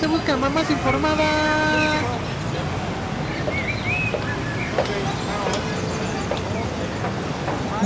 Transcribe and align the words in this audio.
se 0.00 0.06
busca 0.06 0.36
mamás 0.36 0.70
informadas. 0.70 2.00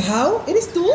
Pau, 0.09 0.43
¿eres 0.47 0.73
tú? 0.73 0.87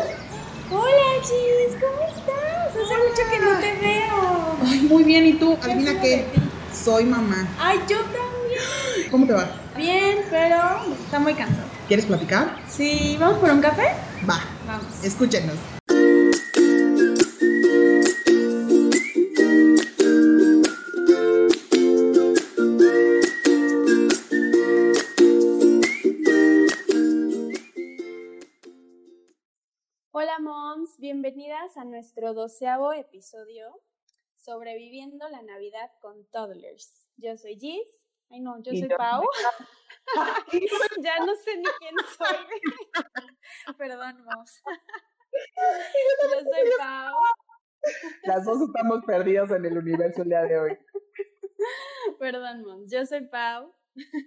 Hola, 0.70 1.08
Gis, 1.22 1.76
¿cómo 1.80 2.08
estás? 2.08 2.70
Hace 2.70 2.96
mucho 2.96 3.30
que 3.30 3.38
no 3.38 3.58
te 3.58 3.86
veo. 3.86 4.56
Ay, 4.66 4.80
muy 4.82 5.04
bien, 5.04 5.26
¿y 5.26 5.32
tú? 5.34 5.58
¿Qué 5.58 5.70
Adivina 5.72 6.00
qué. 6.00 6.26
Soy 6.72 7.04
mamá. 7.04 7.46
Ay, 7.58 7.80
yo 7.88 7.98
también. 7.98 9.10
¿Cómo 9.10 9.26
te 9.26 9.32
va? 9.32 9.50
Bien, 9.76 10.18
pero 10.30 10.56
está 11.04 11.18
muy 11.18 11.34
cansado. 11.34 11.66
¿Quieres 11.88 12.06
platicar? 12.06 12.56
Sí, 12.68 13.16
¿vamos 13.18 13.38
por 13.38 13.50
un 13.50 13.60
café? 13.60 13.88
Va, 14.28 14.40
Vamos. 14.66 14.84
escúchenos. 15.02 15.56
Bienvenidas 31.70 31.76
a 31.76 31.84
nuestro 31.84 32.34
doceavo 32.34 32.92
episodio 32.92 33.80
Sobreviviendo 34.34 35.28
la 35.28 35.42
Navidad 35.42 35.90
con 36.00 36.26
Toddlers. 36.30 37.08
Yo 37.16 37.36
soy 37.36 37.58
Gis. 37.58 38.06
Ay, 38.30 38.40
no, 38.40 38.60
yo 38.62 38.72
soy 38.72 38.88
yo- 38.88 38.96
Pau. 38.96 39.22
ya 41.04 41.24
no 41.24 41.34
sé 41.36 41.56
ni 41.58 41.64
quién 41.78 41.94
soy. 42.16 42.36
Perdón, 43.78 44.24
moms. 44.24 44.62
yo 46.32 46.40
soy 46.40 46.70
Pau. 46.78 47.14
Las 48.24 48.44
dos 48.44 48.62
estamos 48.62 49.04
perdidas 49.04 49.50
en 49.50 49.64
el 49.64 49.78
universo 49.78 50.22
el 50.22 50.28
día 50.28 50.42
de 50.42 50.58
hoy. 50.58 50.78
Perdón, 52.18 52.62
moms. 52.62 52.90
Yo 52.90 53.06
soy 53.06 53.26
Pau. 53.28 53.72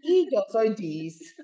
Y 0.01 0.29
yo 0.33 0.43
soy 0.49 0.75
Gis. 0.75 1.35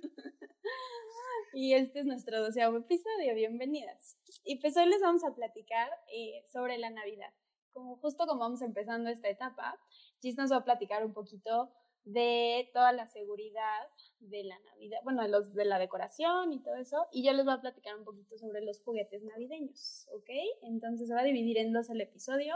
Y 1.53 1.73
este 1.73 2.01
es 2.01 2.05
nuestro 2.05 2.39
doceavo 2.41 2.77
episodio, 2.77 3.33
bienvenidas. 3.33 4.18
Y 4.49 4.55
pues 4.55 4.75
hoy 4.77 4.87
les 4.87 4.99
vamos 4.99 5.23
a 5.23 5.35
platicar 5.35 5.91
eh, 6.11 6.43
sobre 6.51 6.79
la 6.79 6.89
Navidad. 6.89 7.31
Como 7.71 7.97
justo 7.97 8.25
como 8.25 8.39
vamos 8.39 8.63
empezando 8.63 9.11
esta 9.11 9.29
etapa, 9.29 9.79
Gis 10.21 10.37
nos 10.37 10.51
va 10.51 10.55
a 10.55 10.63
platicar 10.63 11.05
un 11.05 11.13
poquito 11.13 11.71
de 12.03 12.67
toda 12.73 12.91
la 12.91 13.05
seguridad 13.05 13.87
de 14.17 14.45
la 14.45 14.57
Navidad, 14.57 15.01
bueno, 15.03 15.21
de, 15.21 15.29
los, 15.29 15.53
de 15.53 15.65
la 15.65 15.77
decoración 15.77 16.51
y 16.51 16.63
todo 16.63 16.73
eso, 16.77 17.05
y 17.11 17.23
yo 17.23 17.31
les 17.33 17.45
voy 17.45 17.53
a 17.53 17.61
platicar 17.61 17.95
un 17.95 18.03
poquito 18.03 18.39
sobre 18.39 18.61
los 18.61 18.81
juguetes 18.81 19.21
navideños, 19.21 20.07
¿ok? 20.15 20.31
Entonces 20.63 21.09
se 21.09 21.13
va 21.13 21.19
a 21.19 21.25
dividir 21.25 21.59
en 21.59 21.71
dos 21.71 21.91
el 21.91 22.01
episodio 22.01 22.55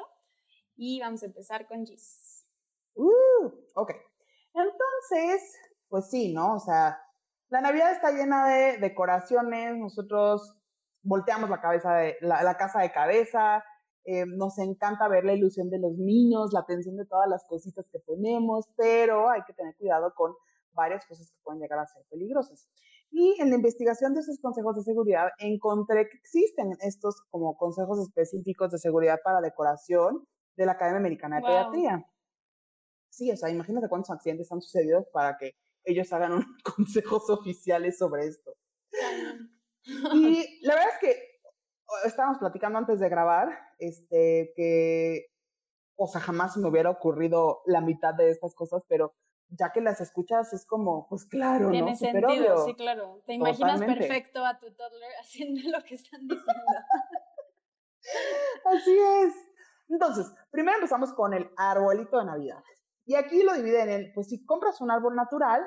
y 0.75 0.99
vamos 0.99 1.21
a 1.21 1.27
empezar 1.27 1.67
con 1.67 1.85
Gis. 1.85 2.47
Uh, 2.95 3.51
ok. 3.75 3.91
Entonces, 4.55 5.59
pues 5.89 6.09
sí, 6.09 6.33
¿no? 6.33 6.55
O 6.55 6.59
sea, 6.59 6.99
la 7.49 7.61
Navidad 7.61 7.91
está 7.91 8.11
llena 8.13 8.47
de 8.47 8.77
decoraciones, 8.79 9.77
nosotros 9.77 10.57
volteamos 11.03 11.49
la 11.49 11.61
cabeza 11.61 11.95
de 11.95 12.17
la, 12.21 12.43
la 12.43 12.57
casa 12.57 12.81
de 12.81 12.91
cabeza, 12.91 13.63
eh, 14.05 14.25
nos 14.25 14.57
encanta 14.57 15.07
ver 15.07 15.23
la 15.23 15.33
ilusión 15.33 15.69
de 15.69 15.79
los 15.79 15.93
niños, 15.97 16.51
la 16.51 16.61
atención 16.61 16.97
de 16.97 17.05
todas 17.05 17.29
las 17.29 17.45
cositas 17.47 17.85
que 17.89 17.99
ponemos, 17.99 18.67
pero 18.75 19.29
hay 19.29 19.43
que 19.43 19.53
tener 19.53 19.75
cuidado 19.77 20.13
con 20.15 20.33
varias 20.73 21.05
cosas 21.05 21.29
que 21.31 21.37
pueden 21.43 21.61
llegar 21.61 21.79
a 21.79 21.85
ser 21.85 22.03
peligrosas. 22.09 22.67
Y 23.11 23.39
en 23.39 23.49
la 23.49 23.55
investigación 23.55 24.13
de 24.13 24.21
esos 24.21 24.39
consejos 24.41 24.75
de 24.75 24.83
seguridad 24.83 25.29
encontré 25.37 26.09
que 26.09 26.17
existen 26.17 26.75
estos 26.81 27.21
como 27.29 27.55
consejos 27.55 27.99
específicos 27.99 28.71
de 28.71 28.79
seguridad 28.79 29.19
para 29.23 29.39
decoración 29.39 30.27
de 30.57 30.65
la 30.65 30.73
Academia 30.73 30.99
Americana 30.99 31.37
de 31.37 31.43
Wow. 31.43 31.51
Pediatría. 31.51 32.05
Sí, 33.09 33.31
o 33.31 33.37
sea, 33.37 33.51
imagínate 33.51 33.87
cuántos 33.87 34.09
accidentes 34.09 34.51
han 34.51 34.61
sucedido 34.61 35.05
para 35.13 35.37
que 35.37 35.51
ellos 35.85 36.11
hagan 36.11 36.33
unos 36.33 36.45
consejos 36.75 37.29
oficiales 37.29 37.97
sobre 37.97 38.25
esto. 38.25 38.53
Y 39.85 40.59
la 40.65 40.75
verdad 40.75 40.89
es 40.93 40.99
que 40.99 41.33
estábamos 42.05 42.37
platicando 42.39 42.79
antes 42.79 42.99
de 42.99 43.09
grabar, 43.09 43.49
este, 43.79 44.53
que, 44.55 45.27
o 45.95 46.07
sea, 46.07 46.21
jamás 46.21 46.55
me 46.57 46.69
hubiera 46.69 46.89
ocurrido 46.89 47.61
la 47.65 47.81
mitad 47.81 48.13
de 48.13 48.29
estas 48.29 48.55
cosas, 48.55 48.83
pero 48.87 49.15
ya 49.49 49.71
que 49.71 49.81
las 49.81 50.01
escuchas 50.01 50.51
es 50.53 50.65
como, 50.65 51.07
pues 51.07 51.25
claro, 51.25 51.69
Tiene 51.69 51.95
sentido, 51.95 52.27
obvio. 52.27 52.65
sí, 52.65 52.73
claro. 52.75 53.21
Te 53.25 53.33
imaginas 53.33 53.79
Totalmente. 53.79 54.07
perfecto 54.07 54.45
a 54.45 54.59
tu 54.59 54.73
toddler 54.73 55.11
haciendo 55.21 55.61
lo 55.69 55.83
que 55.83 55.95
están 55.95 56.21
diciendo. 56.27 56.53
Así 58.65 58.97
es. 59.23 59.33
Entonces, 59.89 60.33
primero 60.49 60.77
empezamos 60.77 61.13
con 61.13 61.33
el 61.33 61.49
arbolito 61.57 62.17
de 62.17 62.25
Navidad. 62.25 62.63
Y 63.05 63.15
aquí 63.15 63.43
lo 63.43 63.53
dividen 63.53 63.89
en, 63.89 64.13
pues 64.13 64.29
si 64.29 64.45
compras 64.45 64.81
un 64.81 64.89
árbol 64.89 65.15
natural, 65.15 65.61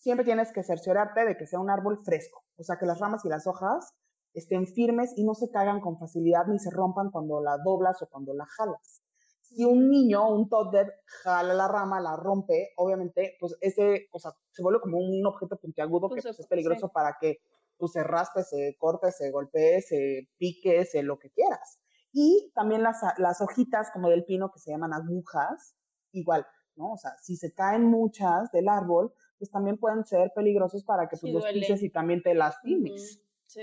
siempre 0.00 0.24
tienes 0.24 0.52
que 0.52 0.62
cerciorarte 0.62 1.24
de 1.24 1.36
que 1.36 1.46
sea 1.46 1.60
un 1.60 1.70
árbol 1.70 2.00
fresco. 2.04 2.42
O 2.56 2.64
sea, 2.64 2.76
que 2.78 2.86
las 2.86 2.98
ramas 2.98 3.24
y 3.24 3.28
las 3.28 3.46
hojas 3.46 3.94
estén 4.32 4.66
firmes 4.66 5.12
y 5.16 5.24
no 5.24 5.34
se 5.34 5.50
caigan 5.50 5.80
con 5.80 5.98
facilidad 5.98 6.46
ni 6.46 6.58
se 6.58 6.70
rompan 6.70 7.10
cuando 7.10 7.40
la 7.40 7.58
doblas 7.64 8.00
o 8.02 8.08
cuando 8.08 8.32
la 8.34 8.46
jalas. 8.46 9.02
Si 9.42 9.64
un 9.64 9.88
niño, 9.90 10.28
un 10.28 10.48
toddler, 10.48 10.92
jala 11.22 11.54
la 11.54 11.68
rama, 11.68 12.00
la 12.00 12.16
rompe, 12.16 12.70
obviamente, 12.76 13.36
pues 13.40 13.56
ese, 13.60 14.06
o 14.12 14.18
sea, 14.18 14.32
se 14.52 14.62
vuelve 14.62 14.80
como 14.80 14.98
un 14.98 15.26
objeto 15.26 15.56
puntiagudo 15.58 16.08
que 16.08 16.14
Pues, 16.14 16.24
pues, 16.24 16.38
es 16.38 16.44
sí. 16.44 16.48
peligroso 16.48 16.88
para 16.90 17.16
que 17.20 17.38
pues, 17.76 17.92
se 17.92 18.04
raspe, 18.04 18.44
se 18.44 18.76
corte, 18.78 19.10
se 19.10 19.30
golpee, 19.30 19.82
se 19.82 20.28
pique, 20.38 20.84
se 20.84 21.02
lo 21.02 21.18
que 21.18 21.30
quieras. 21.30 21.80
Y 22.12 22.52
también 22.54 22.82
las, 22.82 22.98
las 23.18 23.40
hojitas 23.40 23.90
como 23.92 24.08
del 24.08 24.24
pino 24.24 24.50
que 24.52 24.60
se 24.60 24.70
llaman 24.70 24.92
agujas, 24.92 25.74
igual, 26.12 26.46
¿no? 26.76 26.92
O 26.92 26.96
sea, 26.96 27.12
si 27.20 27.36
se 27.36 27.52
caen 27.52 27.84
muchas 27.84 28.50
del 28.52 28.68
árbol, 28.68 29.12
pues 29.40 29.50
también 29.50 29.78
pueden 29.78 30.04
ser 30.04 30.30
peligrosos 30.36 30.84
para 30.84 31.08
que 31.08 31.16
Sí, 31.16 31.22
pues, 31.22 31.32
los 31.32 31.42
duelen. 31.44 31.60
pises 31.62 31.82
y 31.82 31.88
también 31.90 32.22
te 32.22 32.34
lastimes. 32.34 33.24
Sí. 33.46 33.62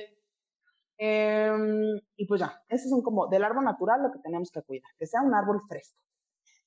Em, 0.97 1.99
y 2.15 2.25
pues 2.25 2.41
ya, 2.41 2.59
esos 2.67 2.89
son 2.89 3.03
como 3.03 3.27
del 3.27 3.43
árbol 3.43 3.63
natural 3.63 4.01
lo 4.01 4.11
que 4.11 4.17
tenemos 4.19 4.49
que 4.51 4.63
cuidar, 4.63 4.89
que 4.97 5.05
sea 5.05 5.21
un 5.21 5.35
árbol 5.35 5.61
fresco. 5.69 6.01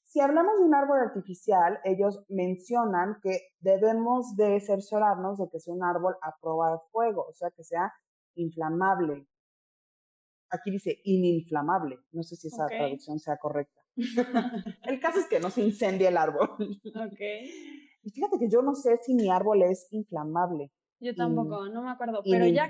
Si 0.05 0.21
hablamos 0.21 0.59
de 0.61 0.65
un 0.65 0.75
árbol 0.75 0.99
artificial, 1.01 1.81
ellos 1.85 2.25
mencionan 2.29 3.17
que 3.23 3.39
debemos 3.59 4.37
de 4.37 4.61
cerciorarnos 4.61 5.39
de 5.39 5.49
que 5.51 5.59
sea 5.61 5.75
un 5.75 5.83
árbol 5.85 6.15
a 6.23 6.37
prueba 6.41 6.73
de 6.73 6.79
fuego, 6.93 7.27
o 7.29 7.33
sea, 7.33 7.51
que 7.51 7.65
sea 7.65 7.93
inflamable. 8.37 9.27
Aquí 10.51 10.71
dice 10.71 11.01
ininflamable, 11.05 11.99
no 12.13 12.23
sé 12.23 12.37
si 12.37 12.49
esa 12.49 12.65
Ok. 12.67 12.71
traducción 12.71 13.19
sea 13.19 13.37
correcta. 13.37 13.81
el 14.85 15.01
caso 15.01 15.19
es 15.21 15.27
que 15.27 15.41
no 15.41 15.51
se 15.51 15.63
incendie 15.63 16.07
el 16.09 16.17
árbol. 16.17 16.51
Ok. 16.95 17.21
Y 18.03 18.11
fíjate 18.11 18.39
que 18.39 18.49
yo 18.49 18.63
no 18.63 18.75
sé 18.75 18.99
si 19.03 19.15
mi 19.15 19.31
árbol 19.31 19.63
es 19.63 19.87
inflamable, 19.93 20.71
Yo 21.01 21.15
tampoco, 21.15 21.69
no 21.69 21.83
me 21.83 21.91
acuerdo. 21.91 22.23
Pero 22.25 22.47
ya, 22.47 22.69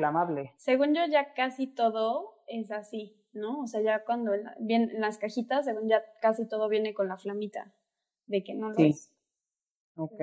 según 0.56 0.94
yo, 0.94 1.02
ya 1.06 1.34
casi 1.34 1.66
todo 1.66 2.42
es 2.46 2.70
así, 2.70 3.16
¿no? 3.32 3.60
O 3.62 3.66
sea, 3.66 3.80
ya 3.80 4.04
cuando 4.04 4.34
en, 4.34 4.44
la- 4.44 4.56
bien, 4.58 4.90
en 4.90 5.00
las 5.00 5.18
cajitas, 5.18 5.64
según 5.64 5.88
ya 5.88 6.02
casi 6.20 6.46
todo 6.48 6.68
viene 6.68 6.94
con 6.94 7.08
la 7.08 7.16
flamita 7.16 7.72
de 8.26 8.42
que 8.44 8.54
no 8.54 8.68
lo 8.70 8.74
Sí. 8.76 8.88
es. 8.90 9.12
Ok. 9.96 10.20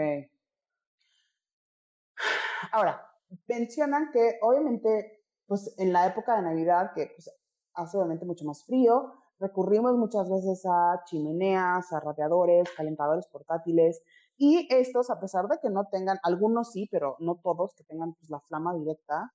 Ahora, 2.72 3.02
mencionan 3.48 4.12
que 4.12 4.38
obviamente, 4.42 5.24
pues 5.48 5.74
en 5.80 5.94
la 5.94 6.08
época 6.08 6.36
de 6.36 6.42
Navidad, 6.44 6.92
que 6.94 7.12
pues, 7.16 7.30
hace 7.74 7.98
obviamente 7.98 8.26
mucho 8.26 8.46
más 8.46 8.64
frío, 8.66 9.14
recurrimos 9.40 9.96
muchas 9.96 10.30
veces 10.30 10.66
a 10.66 11.04
chimeneas, 11.06 11.92
a 11.94 12.00
radiadores, 12.00 12.70
calentadores 12.76 13.28
portátiles, 13.28 14.02
y 14.38 14.68
estos, 14.72 15.10
a 15.10 15.20
pesar 15.20 15.48
de 15.48 15.60
que 15.60 15.70
no 15.70 15.88
tengan, 15.90 16.20
algunos 16.24 16.72
sí, 16.72 16.88
pero 16.92 17.16
no 17.20 17.40
todos, 17.44 17.74
que 17.76 17.84
tengan 17.86 18.14
pues, 18.16 18.30
la 18.30 18.40
flama 18.42 18.76
directa, 18.76 19.34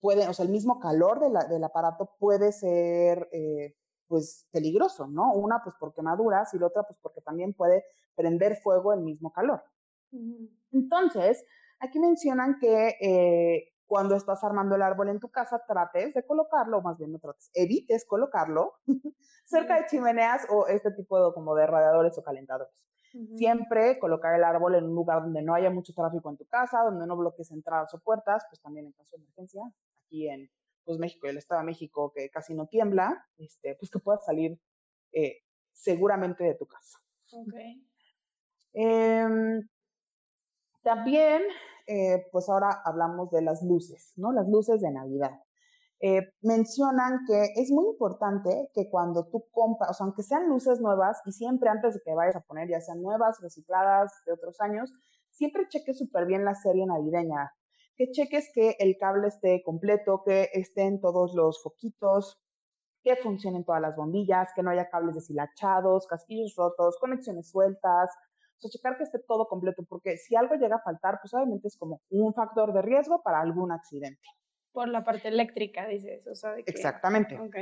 pueden, 0.00 0.28
o 0.28 0.34
sea, 0.34 0.44
el 0.46 0.52
mismo 0.52 0.80
calor 0.80 1.20
de 1.20 1.30
la- 1.30 1.44
del 1.46 1.64
aparato 1.64 2.16
puede 2.18 2.52
ser, 2.52 3.28
eh, 3.32 3.74
pues, 4.08 4.46
peligroso, 4.52 5.06
¿no? 5.08 5.32
Una, 5.34 5.62
pues, 5.64 5.76
por 5.80 5.94
quemaduras, 5.94 6.52
y 6.54 6.58
la 6.58 6.66
otra, 6.68 6.84
pues, 6.84 6.98
porque 7.02 7.20
también 7.22 7.54
puede 7.54 7.84
prender 8.16 8.56
fuego 8.56 8.92
el 8.92 9.00
mismo 9.02 9.32
calor. 9.32 9.62
Entonces, 10.72 11.44
aquí 11.80 11.98
mencionan 11.98 12.58
que 12.60 12.94
eh, 13.00 13.73
cuando 13.94 14.16
estás 14.16 14.42
armando 14.42 14.74
el 14.74 14.82
árbol 14.82 15.08
en 15.08 15.20
tu 15.20 15.30
casa, 15.30 15.62
trates 15.68 16.12
de 16.14 16.26
colocarlo, 16.26 16.78
o 16.78 16.82
más 16.82 16.98
bien 16.98 17.12
no 17.12 17.20
trates, 17.20 17.48
evites 17.54 18.04
colocarlo 18.04 18.72
cerca 19.44 19.76
de 19.76 19.86
chimeneas 19.86 20.48
o 20.50 20.66
este 20.66 20.90
tipo 20.90 21.24
de, 21.24 21.32
como 21.32 21.54
de 21.54 21.64
radiadores 21.64 22.18
o 22.18 22.24
calentadores. 22.24 22.74
Siempre 23.36 24.00
colocar 24.00 24.34
el 24.34 24.42
árbol 24.42 24.74
en 24.74 24.86
un 24.86 24.96
lugar 24.96 25.22
donde 25.22 25.42
no 25.42 25.54
haya 25.54 25.70
mucho 25.70 25.94
tráfico 25.94 26.28
en 26.28 26.36
tu 26.36 26.44
casa, 26.46 26.82
donde 26.82 27.06
no 27.06 27.16
bloques 27.16 27.52
entradas 27.52 27.94
o 27.94 28.00
puertas, 28.00 28.44
pues 28.50 28.60
también 28.60 28.86
en 28.86 28.92
caso 28.94 29.16
de 29.16 29.22
emergencia, 29.22 29.62
aquí 30.04 30.28
en 30.28 30.50
pues, 30.84 30.98
México 30.98 31.28
el 31.28 31.38
Estado 31.38 31.60
de 31.60 31.66
México, 31.66 32.12
que 32.12 32.28
casi 32.30 32.52
no 32.52 32.66
tiembla, 32.66 33.24
este, 33.38 33.76
pues 33.76 33.92
que 33.92 34.00
puedas 34.00 34.24
salir 34.24 34.58
eh, 35.12 35.36
seguramente 35.70 36.42
de 36.42 36.56
tu 36.56 36.66
casa. 36.66 36.98
Ok. 37.30 37.54
Em, 38.72 39.68
también, 40.82 41.42
eh, 41.86 42.26
pues 42.32 42.48
ahora 42.48 42.82
hablamos 42.84 43.30
de 43.30 43.42
las 43.42 43.62
luces, 43.62 44.12
¿no? 44.16 44.32
Las 44.32 44.48
luces 44.48 44.80
de 44.80 44.90
Navidad. 44.90 45.32
eh, 46.00 46.22
mencionan 46.42 47.20
que 47.26 47.52
es 47.56 47.70
muy 47.70 47.86
importante 47.86 48.70
que 48.74 48.90
cuando 48.90 49.26
tú 49.30 49.46
compras, 49.52 49.90
o 49.90 49.94
sea, 49.94 50.04
aunque 50.06 50.22
sean 50.22 50.48
luces 50.48 50.80
nuevas 50.80 51.20
y 51.24 51.32
siempre 51.32 51.70
antes 51.70 51.94
de 51.94 52.00
que 52.04 52.14
vayas 52.14 52.36
a 52.36 52.40
poner, 52.42 52.68
ya 52.68 52.80
sean 52.80 53.00
nuevas, 53.02 53.40
recicladas 53.40 54.12
de 54.26 54.32
otros 54.32 54.60
años, 54.60 54.92
siempre 55.30 55.66
cheques 55.68 55.98
súper 55.98 56.26
bien 56.26 56.44
la 56.44 56.54
serie 56.54 56.86
navideña. 56.86 57.52
Que 57.96 58.10
cheques 58.10 58.50
que 58.54 58.76
el 58.80 58.96
cable 58.98 59.28
esté 59.28 59.62
completo, 59.64 60.22
que 60.24 60.50
estén 60.52 61.00
todos 61.00 61.34
los 61.34 61.62
foquitos, 61.62 62.38
que 63.02 63.16
funcionen 63.16 63.64
todas 63.64 63.80
las 63.82 63.96
bombillas, 63.96 64.50
que 64.54 64.62
no 64.62 64.70
haya 64.70 64.88
cables 64.90 65.14
deshilachados, 65.14 66.06
casquillos 66.06 66.54
rotos, 66.56 66.96
conexiones 67.00 67.50
sueltas. 67.50 68.10
O 68.56 68.60
sea, 68.60 68.70
checar 68.70 68.96
que 68.96 69.04
esté 69.04 69.18
todo 69.26 69.46
completo, 69.46 69.84
porque 69.88 70.16
si 70.16 70.36
algo 70.36 70.54
llega 70.54 70.76
a 70.76 70.82
faltar, 70.82 71.18
pues 71.20 71.34
obviamente 71.34 71.68
es 71.68 71.76
como 71.76 72.00
un 72.10 72.34
factor 72.34 72.72
de 72.72 72.82
riesgo 72.82 73.22
para 73.22 73.40
algún 73.40 73.72
accidente. 73.72 74.26
Por 74.72 74.88
la 74.88 75.04
parte 75.04 75.28
eléctrica, 75.28 75.86
dices, 75.86 76.26
o 76.26 76.34
sea, 76.34 76.52
de 76.52 76.64
que... 76.64 76.70
Exactamente. 76.70 77.38
Ok. 77.38 77.56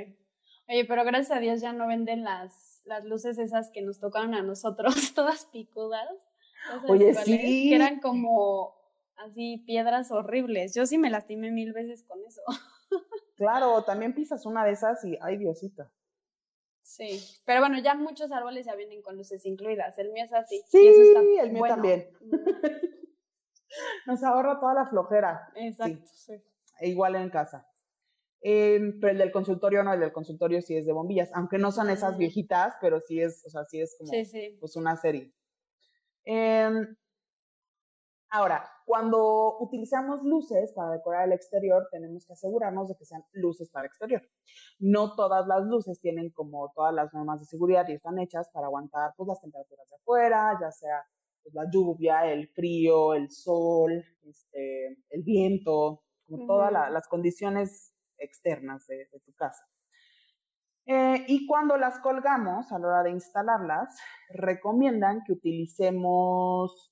Oye, 0.69 0.85
pero 0.87 1.05
gracias 1.05 1.37
a 1.37 1.41
Dios 1.41 1.61
ya 1.61 1.73
no 1.73 1.89
venden 1.89 2.23
las, 2.25 2.83
las 2.85 3.05
luces 3.05 3.39
esas 3.39 3.71
que 3.71 3.83
nos 3.83 3.99
tocaron 3.99 4.35
a 4.35 4.43
nosotros, 4.43 4.95
todas 5.15 5.47
picudas. 5.47 6.09
Oye, 6.89 7.15
sí. 7.15 7.69
Que 7.71 7.75
eran 7.75 8.01
como 8.01 8.75
así 9.17 9.63
piedras 9.67 10.11
horribles. 10.11 10.75
Yo 10.75 10.87
sí 10.87 10.99
me 10.99 11.11
lastimé 11.11 11.51
mil 11.51 11.73
veces 11.73 12.05
con 12.05 12.19
eso. 12.27 12.43
Claro, 13.35 13.83
también 13.83 14.15
pisas 14.15 14.47
una 14.47 14.65
de 14.65 14.71
esas 14.71 15.05
y 15.05 15.19
ay 15.21 15.37
Diosito. 15.37 15.91
Sí, 16.95 17.19
pero 17.47 17.61
bueno, 17.61 17.79
ya 17.81 17.95
muchos 17.95 18.31
árboles 18.33 18.67
ya 18.67 18.75
vienen 18.77 19.01
con 19.01 19.17
luces 19.17 19.47
incluidas. 19.47 19.97
El 19.99 20.13
mío 20.13 20.25
es 20.27 20.33
así. 20.35 20.63
Sí, 20.69 20.79
y 20.85 20.89
eso 20.89 21.01
está 21.03 21.21
el 21.21 21.51
mío 21.53 21.61
bueno. 21.61 21.75
también. 21.75 22.11
Nos 24.07 24.23
ahorra 24.23 24.61
toda 24.61 24.75
la 24.75 24.87
flojera. 24.87 25.49
Exacto, 25.55 26.03
sí. 26.13 26.35
E 26.81 26.89
igual 26.91 27.17
en 27.17 27.31
casa. 27.31 27.67
Eh, 28.43 28.79
pero 29.01 29.13
el 29.13 29.19
del 29.19 29.33
consultorio 29.33 29.83
no, 29.83 29.95
el 29.95 30.01
del 30.01 30.13
consultorio 30.13 30.61
sí 30.61 30.77
es 30.77 30.85
de 30.85 30.93
bombillas, 30.93 31.31
aunque 31.33 31.57
no 31.59 31.73
son 31.73 31.89
esas 31.89 32.17
Mm. 32.17 32.19
viejitas, 32.19 32.75
pero 32.81 33.01
sí 33.01 33.21
es, 33.23 33.43
o 33.47 33.49
sea, 33.51 33.65
sí 33.65 33.81
es 33.81 33.97
como 33.97 34.11
Sí, 34.11 34.25
sí. 34.27 34.57
pues 34.61 34.77
una 34.77 34.97
serie. 34.97 35.33
Em, 36.25 36.95
ahora, 38.33 38.69
cuando 38.87 39.59
utilizamos 39.61 40.23
luces 40.25 40.73
para 40.75 40.91
decorar 40.93 41.27
el 41.27 41.33
exterior, 41.33 41.87
tenemos 41.93 42.27
que 42.27 42.33
asegurarnos 42.33 42.89
de 42.89 42.97
que 42.97 43.05
sean 43.05 43.23
luces 43.33 43.71
para 43.71 43.87
exterior. 43.87 44.23
No 44.81 45.15
todas 45.15 45.47
las 45.47 45.63
luces 45.65 46.01
tienen 46.01 46.31
como 46.31 46.73
todas 46.75 46.93
las 46.95 47.13
normas 47.15 47.41
de 47.41 47.47
seguridad 47.47 47.87
y 47.89 47.93
están 47.93 48.19
hechas 48.19 48.49
para 48.53 48.67
aguantar 48.67 49.13
pues, 49.17 49.29
las 49.29 49.41
temperaturas 49.41 49.89
de 49.89 49.97
afuera, 49.97 50.59
ya 50.61 50.71
sea 50.73 51.05
pues, 51.43 51.55
la 51.55 51.65
lluvia, 51.71 52.27
el 52.33 52.49
frío, 52.49 53.15
el 53.15 53.31
sol, 53.31 54.05
este, 54.25 54.87
el 55.11 55.23
viento, 55.23 56.03
como 56.27 56.47
todas 56.47 56.73
la- 56.73 56.91
las 56.91 57.07
condiciones 57.09 57.95
externas 58.19 58.87
de, 58.87 59.09
de 59.13 59.21
tu 59.21 59.33
casa. 59.35 59.65
Eh, 60.87 61.25
y 61.29 61.47
cuando 61.47 61.77
las 61.77 62.01
colgamos, 62.01 62.73
a 62.73 62.79
la 62.79 62.89
hora 62.89 63.03
de 63.05 63.11
instalarlas, 63.11 63.97
recomiendan 64.31 65.23
que 65.25 65.33
utilicemos 65.35 66.92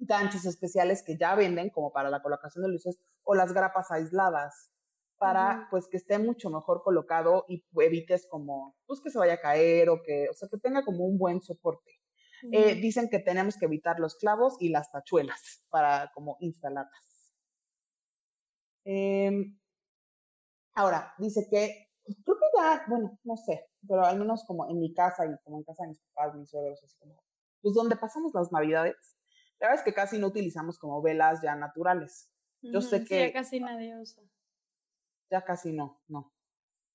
ganchos 0.00 0.44
especiales 0.46 1.02
que 1.04 1.16
ya 1.18 1.34
venden 1.34 1.70
como 1.70 1.92
para 1.92 2.10
la 2.10 2.22
colocación 2.22 2.64
de 2.64 2.70
luces 2.70 2.98
o 3.24 3.34
las 3.34 3.52
grapas 3.52 3.90
aisladas 3.90 4.72
para 5.18 5.58
Ujú. 5.58 5.70
pues 5.70 5.86
que 5.88 5.98
esté 5.98 6.18
mucho 6.18 6.50
mejor 6.50 6.82
colocado 6.82 7.44
y 7.48 7.64
evites 7.80 8.26
como 8.30 8.76
pues 8.86 9.00
que 9.00 9.10
se 9.10 9.18
vaya 9.18 9.34
a 9.34 9.40
caer 9.40 9.90
o 9.90 10.02
que 10.02 10.28
o 10.30 10.34
sea 10.34 10.48
que 10.50 10.58
tenga 10.58 10.84
como 10.84 11.04
un 11.04 11.18
buen 11.18 11.42
soporte. 11.42 11.92
Eh, 12.50 12.74
Ujú. 12.74 12.80
dicen 12.80 13.08
que 13.10 13.20
tenemos 13.20 13.56
que 13.56 13.66
evitar 13.66 14.00
los 14.00 14.16
clavos 14.16 14.56
y 14.60 14.70
las 14.70 14.90
tachuelas 14.90 15.64
para 15.70 16.10
como 16.14 16.36
instalarlas. 16.40 17.34
Em, 18.84 19.56
ahora, 20.74 21.14
dice 21.18 21.46
que, 21.50 21.88
pues, 22.04 22.16
creo 22.24 22.36
que 22.36 22.46
ya, 22.58 22.84
bueno, 22.88 23.18
no 23.24 23.36
sé, 23.36 23.66
pero 23.86 24.04
al 24.04 24.18
menos 24.18 24.44
como 24.46 24.68
en 24.68 24.78
mi 24.80 24.92
casa 24.94 25.26
y 25.26 25.36
como 25.44 25.58
en 25.58 25.64
casa 25.64 25.84
de 25.84 25.90
mis 25.90 26.00
papás, 26.14 26.34
mis 26.36 26.50
suegros, 26.50 26.82
así 26.84 26.96
como, 26.98 27.22
pues 27.62 27.74
donde 27.74 27.96
pasamos 27.96 28.32
las 28.34 28.52
navidades, 28.52 29.16
la 29.60 29.68
verdad 29.68 29.80
es 29.80 29.84
que 29.84 29.94
casi 29.94 30.18
no 30.18 30.28
utilizamos 30.28 30.78
como 30.78 31.02
velas 31.02 31.42
ya 31.42 31.54
naturales. 31.56 32.30
Yo 32.72 32.80
sé 32.80 32.98
Ujú, 32.98 33.06
sí, 33.06 33.08
que 33.08 33.18
ya 33.18 33.32
casi 33.32 33.60
nadie 33.60 33.98
usa. 33.98 34.22
ya 35.30 35.44
casi 35.44 35.72
no, 35.72 36.00
no. 36.08 36.32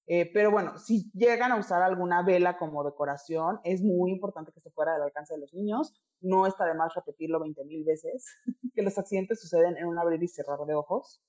Eh, 0.08 0.32
pero 0.34 0.52
bueno, 0.52 0.78
si 0.80 1.12
llegan 1.14 1.52
a 1.52 1.58
usar 1.58 1.84
alguna 1.84 2.24
vela 2.24 2.58
como 2.58 2.84
decoración, 2.84 3.62
es 3.64 3.82
muy 3.82 4.12
importante 4.12 4.52
que 4.52 4.60
esté 4.60 4.72
fuera 4.72 4.94
del 4.94 5.04
alcance 5.04 5.36
de 5.36 5.42
los 5.42 5.54
niños. 5.54 5.94
No 6.22 6.48
está 6.48 6.66
de 6.66 6.76
más 6.76 6.94
repetirlo 6.96 7.40
20 7.40 7.66
mil 7.66 7.86
veces, 7.86 8.28
que 8.76 8.84
los 8.84 8.98
accidentes 8.98 9.42
suceden 9.42 9.78
en 9.78 9.88
un 9.88 10.00
abrir 10.00 10.22
y 10.24 10.28
cerrar 10.28 10.60
de 10.68 10.76
ojos. 10.76 11.24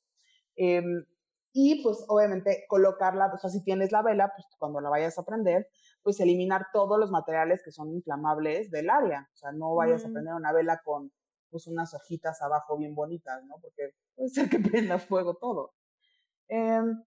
Em, 0.57 1.07
y 1.53 1.83
pues 1.83 2.05
obviamente 2.09 2.67
colocarla, 2.69 3.33
o 3.35 3.39
sea, 3.39 3.51
si 3.51 3.65
tienes 3.65 3.93
la 3.93 4.03
vela, 4.03 4.33
pues 4.37 4.47
cuando 4.59 4.81
la 4.81 4.91
vayas 4.91 5.19
a 5.19 5.25
prender, 5.25 5.69
pues 6.03 6.21
eliminar 6.21 6.69
todos 6.73 6.99
los 6.99 7.11
materiales 7.11 7.63
que 7.65 7.73
son 7.73 7.93
inflamables 7.93 8.71
del 8.71 8.91
área. 8.91 9.31
O 9.35 9.37
sea, 9.37 9.53
no 9.53 9.75
vayas 9.75 10.05
a 10.07 10.11
prender 10.11 10.35
una 10.35 10.53
vela 10.53 10.83
con 10.85 11.13
unas 11.67 11.95
hojitas 11.95 12.43
abajo 12.43 12.77
bien 12.77 12.95
bonitas, 12.95 13.43
¿no? 13.45 13.57
Porque 13.61 13.95
puede 14.15 14.29
ser 14.29 14.51
que 14.51 14.59
prenda 14.93 14.99
fuego 14.99 15.35
todo. 15.35 15.75
Em, 16.49 17.03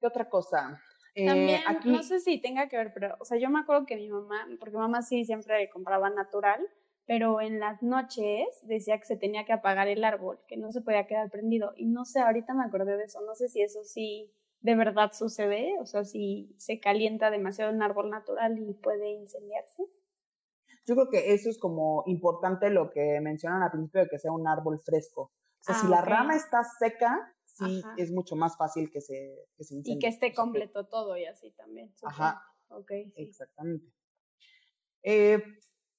¿Qué 0.00 0.06
otra 0.06 0.28
cosa? 0.28 0.80
Eh, 1.14 1.26
También, 1.26 1.60
aquí, 1.66 1.90
no 1.90 2.02
sé 2.02 2.20
si 2.20 2.40
tenga 2.40 2.68
que 2.68 2.76
ver, 2.76 2.92
pero, 2.94 3.16
o 3.18 3.24
sea, 3.24 3.38
yo 3.38 3.50
me 3.50 3.58
acuerdo 3.58 3.86
que 3.86 3.96
mi 3.96 4.08
mamá, 4.08 4.46
porque 4.60 4.76
mamá 4.76 5.02
sí 5.02 5.24
siempre 5.24 5.68
compraba 5.70 6.10
natural, 6.10 6.60
pero 7.06 7.40
en 7.40 7.58
las 7.58 7.82
noches 7.82 8.46
decía 8.62 8.98
que 8.98 9.04
se 9.06 9.16
tenía 9.16 9.44
que 9.44 9.52
apagar 9.52 9.88
el 9.88 10.04
árbol, 10.04 10.38
que 10.46 10.56
no 10.56 10.70
se 10.70 10.82
podía 10.82 11.06
quedar 11.06 11.30
prendido. 11.30 11.72
Y 11.76 11.86
no 11.86 12.04
sé, 12.04 12.20
ahorita 12.20 12.54
me 12.54 12.64
acordé 12.64 12.96
de 12.96 13.04
eso, 13.04 13.20
no 13.22 13.34
sé 13.34 13.48
si 13.48 13.62
eso 13.62 13.82
sí 13.82 14.30
de 14.60 14.74
verdad 14.74 15.12
sucede, 15.12 15.76
o 15.80 15.86
sea, 15.86 16.04
si 16.04 16.54
se 16.58 16.80
calienta 16.80 17.30
demasiado 17.30 17.72
un 17.72 17.82
árbol 17.82 18.10
natural 18.10 18.58
y 18.58 18.74
puede 18.74 19.10
incendiarse. 19.10 19.84
Yo 20.88 20.94
creo 20.96 21.08
que 21.10 21.32
eso 21.34 21.48
es 21.50 21.58
como 21.58 22.02
importante 22.06 22.70
lo 22.70 22.90
que 22.90 23.20
mencionan 23.20 23.62
al 23.62 23.70
principio 23.70 24.00
de 24.02 24.08
que 24.08 24.18
sea 24.18 24.32
un 24.32 24.48
árbol 24.48 24.80
fresco. 24.80 25.22
O 25.22 25.32
sea, 25.60 25.74
si 25.76 25.86
Ah, 25.86 25.90
la 25.90 26.00
rama 26.02 26.34
está 26.36 26.64
seca, 26.64 27.34
sí 27.44 27.80
Ajá. 27.84 27.94
es 27.98 28.10
mucho 28.12 28.34
más 28.36 28.56
fácil 28.56 28.90
que 28.90 29.00
se, 29.00 29.46
que 29.56 29.64
se 29.64 29.74
Y 29.74 29.78
incendie. 29.78 29.98
que 30.00 30.08
esté 30.08 30.32
completo 30.34 30.86
todo 30.86 31.16
y 31.16 31.26
así 31.26 31.50
también. 31.52 31.92
Ajá. 32.02 32.42
supongo. 32.66 32.82
Ok, 32.82 32.90
sí. 32.90 33.12
Exactamente. 33.16 33.86
Eh, 35.02 35.42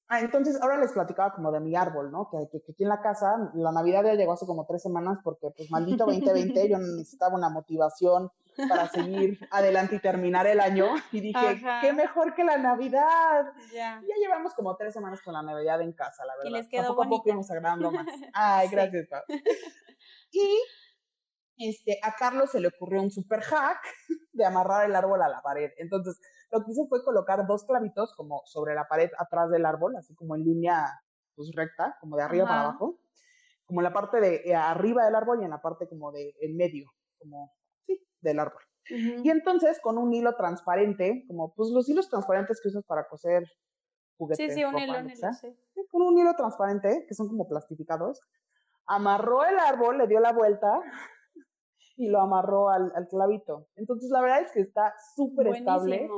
ah, 0.08 0.22
entonces, 0.22 0.62
ahora 0.62 0.78
les 0.80 0.92
platicaba 0.92 1.34
como 1.34 1.52
de 1.52 1.60
mi 1.60 1.76
árbol, 1.76 2.12
¿no? 2.12 2.30
Que, 2.30 2.48
que- 2.52 2.62
que 2.62 2.72
aquí 2.72 2.84
en 2.84 2.90
la 2.90 3.02
casa, 3.02 3.52
la 3.56 3.72
Navidad 3.72 4.04
ya 4.04 4.14
llegó 4.16 4.34
hace 4.34 4.46
como 4.46 4.66
tres 4.66 4.82
semanas 4.82 5.20
porque, 5.24 5.50
pues, 5.56 5.70
maldito 5.72 6.06
2020, 6.56 6.70
yo 6.70 6.78
necesitaba 6.78 7.36
una 7.36 7.50
motivación 7.50 8.30
para 8.68 8.88
seguir 8.90 9.40
adelante 9.52 9.96
y 9.96 10.00
terminar 10.00 10.48
el 10.48 10.60
año. 10.60 10.88
Y 11.12 11.22
dije, 11.22 11.48
Ajá. 11.48 11.80
qué 11.82 11.94
mejor 11.94 12.34
que 12.36 12.44
la 12.44 12.58
Navidad. 12.58 13.54
Ya. 13.74 14.02
Y 14.04 14.08
Ya 14.08 14.16
llevamos 14.20 14.54
como 14.54 14.76
tres 14.76 14.94
semanas 14.94 15.22
con 15.22 15.34
la 15.34 15.42
Navidad 15.42 15.82
en 15.82 15.94
casa, 15.94 16.26
la 16.26 16.36
verdad. 16.38 16.52
les 16.52 16.68
O 16.68 16.70
sea, 16.70 16.82
quedó 16.82 16.88
poco 16.90 17.02
a 17.02 17.06
poco 17.06 17.10
bonita. 17.18 17.30
íbamos 17.30 17.52
agradando 17.52 17.92
más. 17.92 18.06
Ay, 18.34 18.68
Sí. 18.68 18.76
gracias, 18.76 19.08
Pau. 19.08 19.22
Y 20.32 20.60
este, 21.70 22.00
a 22.04 22.16
Carlos 22.16 22.52
se 22.52 22.60
le 22.60 22.70
ocurrió 22.70 23.02
un 23.02 23.12
super 23.12 23.42
hack 23.42 23.80
de 24.34 24.46
amarrar 24.46 24.86
el 24.86 24.96
árbol 24.96 25.22
a 25.22 25.28
la 25.30 25.42
pared. 25.42 25.72
Entonces, 25.78 26.20
lo 26.52 26.64
que 26.64 26.72
hizo 26.72 26.88
fue 26.88 27.04
colocar 27.04 27.46
dos 27.48 27.66
clavitos 27.66 28.14
como 28.16 28.42
sobre 28.46 28.76
la 28.76 28.88
pared 28.88 29.10
atrás 29.18 29.50
del 29.50 29.66
árbol, 29.66 29.96
así 29.98 30.16
como 30.16 30.36
en 30.36 30.44
línea 30.44 30.86
pues 31.36 31.52
recta, 31.56 31.98
como 32.02 32.18
de 32.18 32.24
arriba 32.24 32.46
para 32.46 32.60
Ajá. 32.62 32.70
abajo, 32.70 33.00
como 33.66 33.80
en 33.82 33.84
la 33.86 33.94
parte 33.94 34.20
de 34.20 34.42
eh, 34.46 34.56
arriba 34.56 35.06
del 35.06 35.16
árbol 35.16 35.42
y 35.42 35.46
en 35.46 35.52
la 35.52 35.62
parte 35.62 35.88
como 35.88 36.12
de 36.12 36.34
en 36.42 36.58
medio, 36.58 36.92
como 37.18 37.54
del 38.22 38.40
árbol. 38.40 38.62
Y 38.90 39.30
entonces 39.30 39.80
con 39.82 39.98
un 39.98 40.14
hilo 40.14 40.36
transparente, 40.36 41.24
como 41.28 41.54
pues 41.54 41.70
los 41.70 41.88
hilos 41.90 42.10
transparentes 42.10 42.60
que 42.62 42.70
usas 42.70 42.84
para 42.86 43.08
coser 43.08 43.44
juguetes. 44.18 44.48
Sí, 44.48 44.54
sí, 44.54 44.64
un 44.64 44.74
ropa, 44.74 44.84
hilo, 44.84 44.94
lo 44.94 45.00
un 45.00 45.10
hilo, 45.12 45.34
sí. 45.34 45.56
con 45.92 46.02
un 46.02 46.18
hilo 46.18 46.34
transparente, 46.36 47.06
que 47.08 47.14
son 47.14 47.28
como 47.28 47.48
plastificados, 47.48 48.20
amarró 48.88 49.46
el 49.46 49.60
árbol, 49.60 50.00
le 50.00 50.08
dio 50.08 50.20
la 50.20 50.34
vuelta 50.34 50.82
y 51.98 52.08
lo 52.08 52.20
amarró 52.20 52.70
al, 52.70 52.92
al 52.96 53.08
clavito. 53.08 53.68
Entonces 53.76 54.10
la 54.10 54.22
verdad 54.22 54.42
es 54.42 54.52
que 54.52 54.62
está 54.62 54.94
súper 55.16 55.48
estable. 55.48 56.10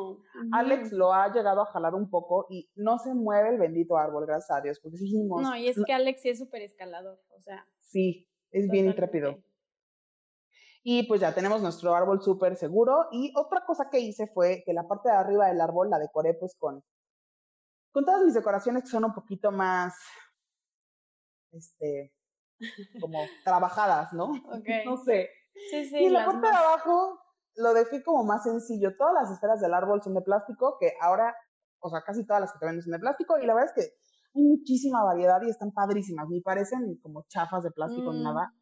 Alex 0.53 0.93
lo 0.93 1.13
ha 1.13 1.31
llegado 1.33 1.61
a 1.61 1.65
jalar 1.65 1.93
un 1.93 2.09
poco 2.09 2.47
y 2.49 2.69
no 2.75 2.99
se 2.99 3.13
mueve 3.13 3.49
el 3.49 3.57
bendito 3.57 3.97
árbol, 3.97 4.25
gracias 4.25 4.57
a 4.57 4.61
Dios, 4.61 4.79
porque 4.79 4.97
dijimos, 4.97 5.41
No, 5.41 5.57
y 5.57 5.67
es 5.67 5.77
que 5.85 5.91
Alex 5.91 6.21
sí 6.21 6.29
es 6.29 6.39
súper 6.39 6.61
escalador, 6.61 7.19
o 7.35 7.41
sea. 7.41 7.67
sí, 7.79 8.29
es 8.51 8.69
bien 8.69 8.85
intrépido. 8.85 9.43
Y 10.83 11.03
pues 11.07 11.21
ya 11.21 11.33
tenemos 11.33 11.61
nuestro 11.61 11.93
árbol 11.95 12.21
súper 12.21 12.55
seguro. 12.55 13.07
Y 13.11 13.31
otra 13.35 13.63
cosa 13.65 13.89
que 13.89 13.99
hice 13.99 14.27
fue 14.27 14.63
que 14.65 14.73
la 14.73 14.87
parte 14.87 15.09
de 15.09 15.15
arriba 15.15 15.47
del 15.47 15.61
árbol 15.61 15.89
la 15.89 15.99
decoré 15.99 16.33
pues 16.33 16.55
con, 16.57 16.83
con 17.91 18.05
todas 18.05 18.23
mis 18.23 18.33
decoraciones 18.33 18.83
que 18.83 18.89
son 18.89 19.05
un 19.05 19.13
poquito 19.13 19.51
más, 19.51 19.93
este, 21.51 22.13
como 22.99 23.19
trabajadas, 23.45 24.13
¿no? 24.13 24.31
Ok. 24.51 24.67
No 24.85 24.97
sé. 24.97 25.29
Sí, 25.69 25.85
sí, 25.89 25.97
y 26.05 26.09
la 26.09 26.25
parte 26.25 26.47
de 26.47 26.53
abajo 26.55 27.19
lo 27.55 27.73
dejé 27.73 28.01
como 28.03 28.23
más 28.23 28.43
sencillo. 28.43 28.95
Todas 28.97 29.13
las 29.13 29.31
esferas 29.31 29.59
del 29.61 29.73
árbol 29.73 30.01
son 30.01 30.13
de 30.15 30.21
plástico, 30.21 30.77
que 30.79 30.93
ahora, 31.01 31.35
o 31.79 31.89
sea, 31.89 32.01
casi 32.03 32.25
todas 32.25 32.41
las 32.41 32.53
que 32.53 32.59
te 32.59 32.65
venden 32.65 32.81
son 32.83 32.93
de 32.93 32.99
plástico. 32.99 33.37
Y 33.37 33.45
la 33.45 33.53
verdad 33.53 33.71
es 33.75 33.83
que 33.85 33.91
hay 34.33 34.41
muchísima 34.43 35.03
variedad 35.03 35.41
y 35.45 35.49
están 35.49 35.71
padrísimas. 35.73 36.27
Ni 36.29 36.39
parecen 36.41 36.97
como 37.03 37.25
chafas 37.27 37.63
de 37.63 37.71
plástico 37.71 38.13
ni 38.13 38.21
Mm. 38.21 38.23
nada. 38.23 38.53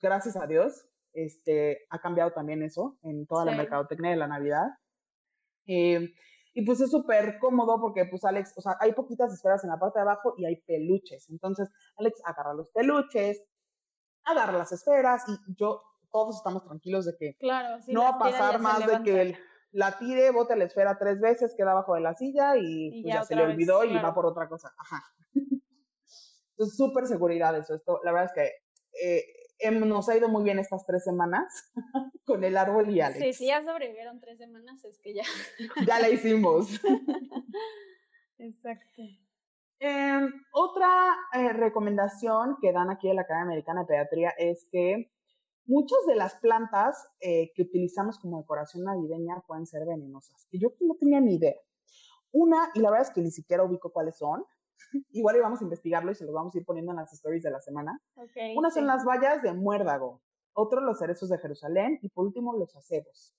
Gracias 0.00 0.36
a 0.36 0.46
Dios. 0.46 0.86
Este, 1.16 1.86
ha 1.90 1.98
cambiado 2.00 2.30
también 2.32 2.62
eso 2.62 2.98
en 3.02 3.26
toda 3.26 3.44
la 3.44 3.52
Sí. 3.52 3.58
mercadotecnia 3.58 4.10
de 4.10 4.16
la 4.16 4.26
Navidad. 4.28 4.66
Eh, 5.66 6.12
y 6.54 6.64
pues 6.64 6.80
es 6.80 6.90
súper 6.90 7.38
cómodo 7.38 7.80
porque 7.80 8.06
pues 8.06 8.24
Alex, 8.24 8.54
o 8.56 8.60
sea, 8.60 8.76
hay 8.80 8.92
poquitas 8.92 9.32
esferas 9.32 9.62
en 9.64 9.70
la 9.70 9.78
parte 9.78 9.98
de 9.98 10.04
abajo 10.04 10.34
y 10.38 10.46
hay 10.46 10.56
peluches. 10.62 11.28
Entonces, 11.30 11.68
Alex 11.96 12.20
agarra 12.24 12.54
los 12.54 12.70
peluches, 12.70 13.42
agarra 14.24 14.52
las 14.58 14.72
esferas 14.72 15.22
y 15.28 15.36
yo, 15.58 15.82
todos 16.10 16.36
estamos 16.36 16.64
tranquilos 16.64 17.04
de 17.04 17.16
que 17.18 17.36
Claro, 17.38 17.82
sí. 17.82 17.92
no 17.92 18.02
va 18.02 18.08
a 18.10 18.18
pasar 18.18 18.60
más 18.60 18.86
de 18.86 19.02
que 19.02 19.20
él 19.22 19.36
la 19.72 19.98
tire, 19.98 20.30
bote 20.30 20.56
la 20.56 20.64
esfera 20.64 20.96
tres 20.98 21.20
veces, 21.20 21.54
queda 21.56 21.72
abajo 21.72 21.94
de 21.94 22.00
la 22.00 22.14
silla 22.14 22.56
y, 22.56 22.86
Y 22.88 23.02
pues 23.02 23.14
ya 23.14 23.20
ya, 23.20 23.24
se 23.24 23.34
le 23.36 23.42
vez, 23.44 23.52
olvidó 23.54 23.84
y 23.84 23.90
claro. 23.90 24.08
va 24.08 24.14
por 24.14 24.24
otra 24.26 24.48
cosa. 24.48 24.72
Ajá. 24.78 25.02
Entonces, 26.52 26.76
súper 26.78 27.06
seguridad 27.06 27.54
eso. 27.58 27.74
Esto, 27.74 28.00
la 28.02 28.12
verdad 28.12 28.26
es 28.26 28.32
que 28.32 29.06
eh, 29.06 29.24
nos 29.72 30.08
ha 30.08 30.16
ido 30.16 30.28
muy 30.28 30.44
bien 30.44 30.58
estas 30.58 30.84
tres 30.86 31.04
semanas 31.04 31.72
con 32.24 32.44
el 32.44 32.56
árbol 32.56 32.90
y 32.90 33.00
Alex. 33.00 33.20
Sí, 33.20 33.32
sí, 33.32 33.46
ya 33.46 33.62
sobrevivieron 33.62 34.20
tres 34.20 34.38
semanas, 34.38 34.84
es 34.84 34.98
que 35.00 35.14
ya. 35.14 35.22
Ya 35.86 36.00
la 36.00 36.08
hicimos. 36.08 36.68
Exacto. 38.38 39.02
Eh, 39.78 40.20
otra 40.52 40.88
eh, 41.34 41.52
recomendación 41.52 42.56
que 42.60 42.72
dan 42.72 42.90
aquí 42.90 43.08
en 43.08 43.16
la 43.16 43.22
Academia 43.22 43.44
Americana 43.46 43.80
de 43.80 43.86
Pediatría 43.86 44.30
es 44.38 44.66
que 44.70 45.12
muchas 45.66 45.98
de 46.06 46.16
las 46.16 46.36
plantas 46.36 47.08
eh, 47.20 47.52
que 47.54 47.62
utilizamos 47.62 48.18
como 48.18 48.38
decoración 48.38 48.84
navideña 48.84 49.42
pueden 49.46 49.66
ser 49.66 49.86
venenosas, 49.86 50.46
que 50.50 50.58
yo 50.58 50.68
no 50.80 50.94
tenía 50.94 51.20
ni 51.20 51.34
idea. 51.34 51.56
Una, 52.32 52.70
y 52.74 52.80
la 52.80 52.90
verdad 52.90 53.08
es 53.08 53.14
que 53.14 53.20
ni 53.20 53.30
siquiera 53.30 53.64
ubico 53.64 53.92
cuáles 53.92 54.16
son, 54.16 54.44
igual 55.10 55.36
íbamos 55.36 55.60
a 55.60 55.64
investigarlo 55.64 56.12
y 56.12 56.14
se 56.14 56.24
los 56.24 56.34
vamos 56.34 56.54
a 56.54 56.58
ir 56.58 56.64
poniendo 56.64 56.92
en 56.92 56.96
las 56.96 57.12
stories 57.12 57.42
de 57.42 57.50
la 57.50 57.60
semana. 57.60 58.00
Ok. 58.16 58.56
Una 58.56 58.70
sí. 58.70 58.78
son 58.78 58.86
las 58.86 59.04
bayas 59.04 59.42
de 59.42 59.52
muérdago, 59.52 60.22
otro 60.52 60.80
los 60.80 60.98
cerezos 60.98 61.28
de 61.28 61.38
Jerusalén 61.38 61.98
y 62.02 62.08
por 62.08 62.26
último 62.26 62.56
los 62.56 62.74
acebos. 62.76 63.34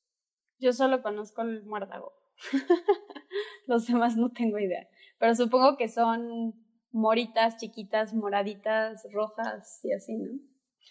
Yo 0.60 0.74
solo 0.74 1.02
conozco 1.02 1.42
el 1.42 1.64
muérdago. 1.66 2.14
Los 3.68 3.86
demás 3.88 4.16
no 4.16 4.32
tengo 4.32 4.58
idea. 4.60 4.88
Pero 5.20 5.36
supongo 5.36 5.76
que 5.78 5.90
son 5.90 6.54
moritas 6.92 7.58
chiquitas, 7.58 8.14
moraditas, 8.14 9.06
rojas 9.12 9.80
y 9.84 9.94
así, 9.94 10.16
¿no? 10.18 10.40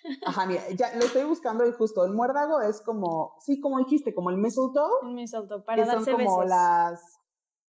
Ajá, 0.26 0.46
mira, 0.46 0.62
ya 0.76 0.94
lo 0.94 1.04
estoy 1.04 1.24
buscando 1.24 1.66
y 1.66 1.72
justo 1.72 2.04
el 2.04 2.12
muérdago 2.12 2.60
es 2.60 2.82
como, 2.82 3.34
sí, 3.40 3.60
como 3.60 3.78
dijiste, 3.78 4.14
como 4.14 4.30
el 4.30 4.36
mistletoe, 4.36 4.90
Un 5.02 5.14
mistletoe 5.14 5.62
para 5.62 5.82
que 5.82 5.86
son 5.86 5.94
darse 5.96 6.12
como 6.12 6.38
besos. 6.38 6.50
las 6.50 7.20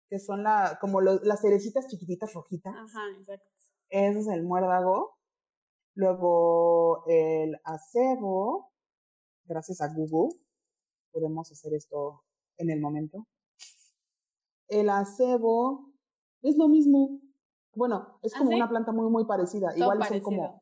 que 0.09 0.19
son 0.19 0.43
la, 0.43 0.77
como 0.79 1.01
lo- 1.01 1.19
las 1.24 1.41
cerecitas 1.41 1.88
chiquititas 1.88 2.33
rojitas. 2.33 2.74
Ajá, 2.75 3.01
exacto. 3.17 3.50
Ese 3.89 4.19
es 4.19 4.27
el 4.27 4.43
muérdago. 4.43 5.17
Luego 5.95 7.03
el 7.07 7.55
acebo, 7.63 8.71
gracias 9.45 9.81
a 9.81 9.93
Google, 9.93 10.38
podemos 11.12 11.51
hacer 11.51 11.74
esto 11.74 12.24
en 12.57 12.69
el 12.69 12.81
momento. 12.81 13.27
El 14.67 14.89
acebo 14.89 15.93
es 16.41 16.57
lo 16.57 16.67
mismo. 16.67 17.21
Bueno, 17.75 18.19
es 18.24 18.33
¿Ah, 18.35 18.39
como 18.39 18.51
sí? 18.51 18.55
una 18.55 18.69
planta 18.69 18.91
muy, 18.91 19.09
muy 19.09 19.25
parecida. 19.25 19.75
Igual 19.77 20.03
son 20.05 20.19
como, 20.21 20.62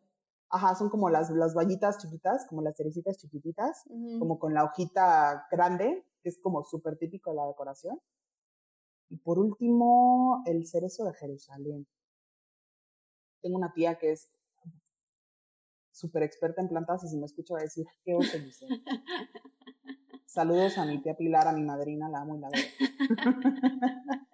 ajá, 0.49 0.75
son 0.75 0.89
como 0.89 1.09
las, 1.09 1.29
las 1.31 1.53
vallitas 1.55 1.97
chiquitas, 1.99 2.45
como 2.47 2.61
las 2.61 2.75
cerecitas 2.75 3.17
chiquititas 3.17 3.83
como 4.19 4.39
con 4.39 4.53
la 4.53 4.65
hojita 4.65 5.47
grande, 5.51 6.05
que 6.21 6.29
es 6.29 6.39
como 6.39 6.63
súper 6.63 6.97
típico 6.97 7.29
de 7.31 7.37
la 7.37 7.47
decoración. 7.47 7.99
Y 9.09 9.17
por 9.17 9.39
último, 9.39 10.43
el 10.45 10.65
cerezo 10.65 11.05
de 11.05 11.13
Jerusalén. 11.13 11.85
Tengo 13.41 13.57
una 13.57 13.73
tía 13.73 13.95
que 13.95 14.11
es 14.11 14.29
súper 15.91 16.23
experta 16.23 16.61
en 16.61 16.69
plantas 16.69 17.03
y 17.03 17.09
si 17.09 17.17
me 17.17 17.25
escucha 17.25 17.53
va 17.53 17.59
a 17.59 17.63
decir, 17.63 17.85
qué 18.03 18.15
oso, 18.15 18.39
Giselle?". 18.39 18.83
Saludos 20.25 20.79
a 20.79 20.85
mi 20.85 20.99
tía 20.99 21.15
Pilar, 21.15 21.47
a 21.47 21.53
mi 21.53 21.63
madrina, 21.63 22.09
la 22.09 22.21
amo 22.21 22.35
y 22.35 22.39
la 22.39 22.47
adoro. 22.47 22.63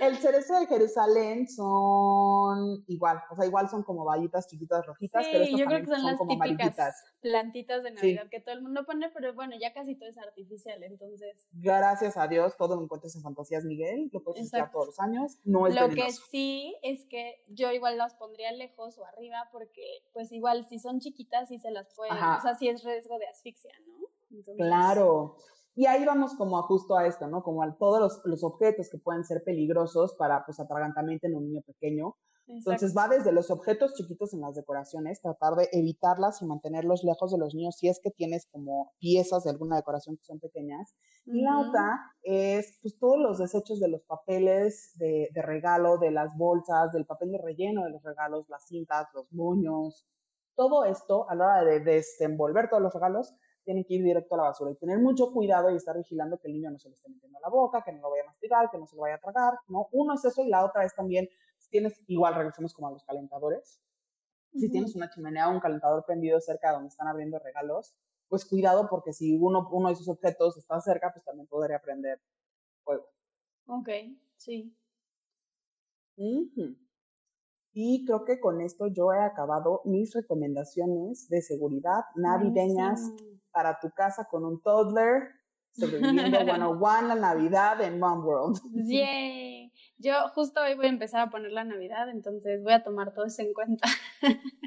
El 0.00 0.16
cerezo 0.18 0.58
de 0.60 0.66
Jerusalén 0.66 1.48
son 1.48 2.84
igual, 2.86 3.22
o 3.30 3.36
sea, 3.36 3.46
igual 3.46 3.68
son 3.68 3.82
como 3.82 4.04
vallitas 4.04 4.46
chiquitas 4.48 4.84
rojitas, 4.86 5.24
pero 5.30 5.44
Sí, 5.44 5.54
estos 5.54 5.60
yo 5.60 5.66
creo 5.66 5.80
que 5.80 5.86
son, 5.86 6.04
las 6.04 6.16
como 6.18 6.32
amarillitas. 6.34 7.04
plantitas 7.20 7.82
de 7.82 7.90
Sí. 7.90 7.94
Navidad 7.94 8.28
que 8.30 8.40
todo 8.40 8.54
el 8.54 8.62
mundo 8.62 8.84
pone, 8.84 9.08
pero 9.10 9.32
bueno, 9.34 9.54
ya 9.58 9.72
casi 9.72 9.94
todo 9.94 10.08
es 10.08 10.18
artificial, 10.18 10.82
entonces. 10.82 11.46
Gracias 11.52 12.16
a 12.16 12.28
Dios, 12.28 12.56
todo 12.56 12.76
lo 12.76 12.82
encuentras 12.82 13.14
en 13.16 13.22
Fantasías 13.22 13.64
Miguel, 13.64 14.10
lo 14.12 14.22
puedes 14.22 14.42
Exacto. 14.42 14.72
todos 14.72 14.86
los 14.88 15.00
años, 15.00 15.38
no 15.44 15.66
es 15.66 15.74
Lo 15.74 15.88
que 15.88 16.10
sí 16.10 16.76
es 16.82 17.04
que 17.06 17.42
yo 17.48 17.72
igual 17.72 17.96
las 17.96 18.14
pondría 18.14 18.52
lejos 18.52 18.98
o 18.98 19.04
arriba 19.06 19.48
porque 19.52 19.82
pues 20.12 20.30
igual 20.32 20.66
si 20.68 20.78
son 20.78 21.00
chiquitas 21.00 21.48
sí 21.48 21.58
se 21.58 21.70
las 21.70 21.88
pueden, 21.94 22.12
Ajá. 22.14 22.36
o 22.38 22.40
sea, 22.42 22.54
sí 22.54 22.68
es 22.68 22.84
riesgo 22.84 23.18
de 23.18 23.26
asfixia, 23.28 23.72
¿no? 23.86 23.94
Entonces, 24.30 24.56
Claro. 24.66 25.36
Y 25.76 25.86
ahí 25.86 26.04
vamos 26.06 26.34
como 26.34 26.58
a 26.58 26.62
justo 26.62 26.96
a 26.96 27.06
esto, 27.06 27.28
¿no? 27.28 27.42
Como 27.42 27.62
a 27.62 27.76
todos 27.76 28.00
los, 28.00 28.20
los 28.24 28.42
objetos 28.42 28.88
que 28.90 28.98
pueden 28.98 29.24
ser 29.24 29.44
peligrosos 29.44 30.14
para, 30.14 30.44
pues, 30.46 30.58
atragantamiento 30.58 31.26
en 31.26 31.36
un 31.36 31.44
niño 31.44 31.60
pequeño. 31.60 32.16
Entonces 32.48 32.90
exacto. 32.90 33.12
va 33.12 33.16
desde 33.16 33.32
los 33.32 33.50
objetos 33.50 33.94
chiquitos 33.94 34.32
en 34.32 34.40
las 34.40 34.54
decoraciones, 34.54 35.20
tratar 35.20 35.54
de 35.54 35.68
evitarlas 35.72 36.40
y 36.40 36.46
mantenerlos 36.46 37.02
lejos 37.02 37.32
de 37.32 37.38
los 37.38 37.54
niños 37.54 37.76
si 37.76 37.88
es 37.88 38.00
que 38.00 38.10
tienes 38.10 38.46
como 38.52 38.92
piezas 39.00 39.44
de 39.44 39.50
alguna 39.50 39.76
decoración 39.76 40.16
que 40.16 40.24
son 40.24 40.38
pequeñas. 40.38 40.94
Y 41.24 41.42
la 41.42 41.58
otra 41.58 41.98
es 42.22 42.78
pues 42.80 42.96
todos 43.00 43.18
los 43.18 43.38
desechos 43.38 43.80
de 43.80 43.88
los 43.88 44.02
papeles 44.04 44.92
de, 44.94 45.28
de 45.34 45.42
regalo, 45.42 45.98
de 45.98 46.12
las 46.12 46.36
bolsas, 46.36 46.92
del 46.92 47.04
papel 47.04 47.32
de 47.32 47.38
relleno 47.38 47.84
de 47.84 47.90
los 47.90 48.02
regalos, 48.04 48.48
las 48.48 48.64
cintas, 48.66 49.08
los 49.12 49.30
moños. 49.32 50.06
Todo 50.54 50.84
esto, 50.84 51.28
a 51.28 51.34
la 51.34 51.46
hora 51.46 51.64
de 51.64 51.80
desenvolver 51.80 52.70
todos 52.70 52.82
los 52.82 52.94
regalos, 52.94 53.34
tienen 53.66 53.84
que 53.84 53.94
ir 53.94 54.04
directo 54.04 54.36
a 54.36 54.38
la 54.38 54.44
basura 54.44 54.70
y 54.70 54.76
tener 54.76 54.98
mucho 55.00 55.32
cuidado 55.32 55.70
y 55.70 55.76
estar 55.76 55.96
vigilando 55.96 56.38
que 56.38 56.46
el 56.46 56.54
niño 56.54 56.70
no 56.70 56.78
se 56.78 56.88
lo 56.88 56.94
esté 56.94 57.10
metiendo 57.10 57.36
a 57.36 57.40
la 57.40 57.48
boca, 57.48 57.82
que 57.84 57.92
no 57.92 58.00
lo 58.00 58.10
vaya 58.10 58.22
a 58.22 58.26
mastigar, 58.26 58.70
que 58.70 58.78
no 58.78 58.86
se 58.86 58.94
lo 58.94 59.02
vaya 59.02 59.16
a 59.16 59.20
tragar, 59.20 59.54
¿no? 59.66 59.88
Uno 59.90 60.14
es 60.14 60.24
eso 60.24 60.42
y 60.44 60.48
la 60.48 60.64
otra 60.64 60.84
es 60.84 60.94
también, 60.94 61.28
si 61.58 61.68
tienes, 61.68 62.00
igual 62.06 62.36
regresamos 62.36 62.72
como 62.72 62.86
a 62.86 62.92
los 62.92 63.04
calentadores, 63.04 63.80
si 64.52 64.66
Ujú. 64.66 64.72
tienes 64.72 64.94
una 64.94 65.10
chimenea 65.10 65.48
o 65.48 65.52
un 65.52 65.60
calentador 65.60 66.04
prendido 66.06 66.40
cerca 66.40 66.68
de 66.68 66.74
donde 66.74 66.88
están 66.88 67.08
abriendo 67.08 67.40
regalos, 67.40 67.94
pues 68.28 68.44
cuidado 68.44 68.88
porque 68.88 69.12
si 69.12 69.36
uno, 69.36 69.68
uno 69.72 69.88
de 69.88 69.94
esos 69.94 70.08
objetos 70.08 70.56
está 70.56 70.80
cerca, 70.80 71.12
pues 71.12 71.24
también 71.24 71.48
podría 71.48 71.80
prender 71.80 72.20
fuego. 72.84 73.08
Ok, 73.66 73.88
sí. 74.36 74.72
Ujú. 76.16 76.76
Y 77.72 78.06
creo 78.06 78.24
que 78.24 78.40
con 78.40 78.60
esto 78.60 78.86
yo 78.86 79.12
he 79.12 79.18
acabado 79.18 79.82
mis 79.84 80.14
recomendaciones 80.14 81.28
de 81.28 81.42
seguridad 81.42 82.04
navideñas 82.14 83.00
Buenísimo. 83.02 83.35
Para 83.56 83.80
tu 83.80 83.90
casa 83.90 84.28
con 84.30 84.44
un 84.44 84.60
toddler 84.60 85.30
sobreviviendo 85.72 86.38
101 86.44 87.08
la 87.08 87.14
Navidad 87.14 87.80
en 87.80 87.98
Mom 87.98 88.22
World. 88.22 88.60
Yay. 88.86 89.72
Yo 89.96 90.12
justo 90.34 90.60
hoy 90.60 90.74
voy 90.74 90.84
a 90.86 90.90
empezar 90.90 91.22
a 91.22 91.30
poner 91.30 91.52
la 91.52 91.64
Navidad, 91.64 92.10
entonces 92.10 92.62
voy 92.62 92.74
a 92.74 92.84
tomar 92.84 93.14
todo 93.14 93.24
eso 93.24 93.40
en 93.40 93.54
cuenta. 93.54 93.88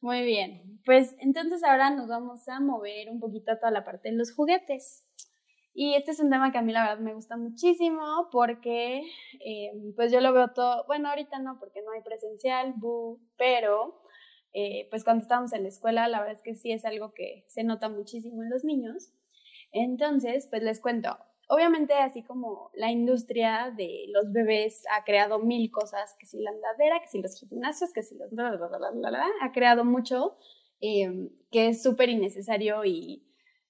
Muy 0.00 0.22
bien, 0.22 0.80
pues 0.84 1.16
entonces 1.18 1.64
ahora 1.64 1.90
nos 1.90 2.06
vamos 2.06 2.48
a 2.48 2.60
mover 2.60 3.10
un 3.10 3.18
poquito 3.18 3.50
a 3.50 3.58
toda 3.58 3.72
la 3.72 3.84
parte 3.84 4.10
de 4.10 4.16
los 4.16 4.32
juguetes. 4.32 5.04
Y 5.74 5.94
este 5.94 6.12
es 6.12 6.20
un 6.20 6.30
tema 6.30 6.52
que 6.52 6.58
a 6.58 6.62
mí 6.62 6.72
la 6.72 6.82
verdad 6.84 7.02
me 7.02 7.14
gusta 7.14 7.36
muchísimo 7.36 8.28
porque 8.30 9.02
eh, 9.44 9.72
pues 9.96 10.12
yo 10.12 10.20
lo 10.20 10.32
veo 10.32 10.52
todo, 10.52 10.84
bueno 10.86 11.08
ahorita 11.08 11.40
no 11.40 11.58
porque 11.58 11.82
no 11.82 11.90
hay 11.90 12.02
presencial, 12.02 12.74
boo, 12.76 13.18
pero 13.36 14.02
eh, 14.52 14.86
pues 14.90 15.04
cuando 15.04 15.22
estábamos 15.22 15.52
en 15.52 15.62
la 15.62 15.68
escuela 15.68 16.08
la 16.08 16.20
verdad 16.20 16.36
es 16.36 16.42
que 16.42 16.54
sí 16.54 16.72
es 16.72 16.84
algo 16.84 17.12
que 17.14 17.44
se 17.48 17.64
nota 17.64 17.88
muchísimo 17.88 18.42
en 18.42 18.50
los 18.50 18.64
niños. 18.64 19.12
Entonces, 19.72 20.46
pues 20.50 20.62
les 20.62 20.80
cuento, 20.80 21.16
obviamente 21.48 21.94
así 21.94 22.22
como 22.22 22.70
la 22.74 22.90
industria 22.90 23.72
de 23.76 24.04
los 24.08 24.32
bebés 24.32 24.84
ha 24.90 25.04
creado 25.04 25.38
mil 25.38 25.70
cosas, 25.70 26.14
que 26.18 26.26
si 26.26 26.40
la 26.40 26.50
andadera, 26.50 27.00
que 27.00 27.08
si 27.08 27.22
los 27.22 27.38
gimnasios, 27.38 27.92
que 27.92 28.02
si 28.02 28.16
los... 28.16 28.30
bla, 28.30 28.56
bla, 28.56 28.90
bla, 28.90 29.26
ha 29.40 29.52
creado 29.52 29.84
mucho 29.84 30.36
eh, 30.80 31.30
que 31.50 31.68
es 31.68 31.82
súper 31.82 32.08
innecesario 32.08 32.84
y, 32.84 33.24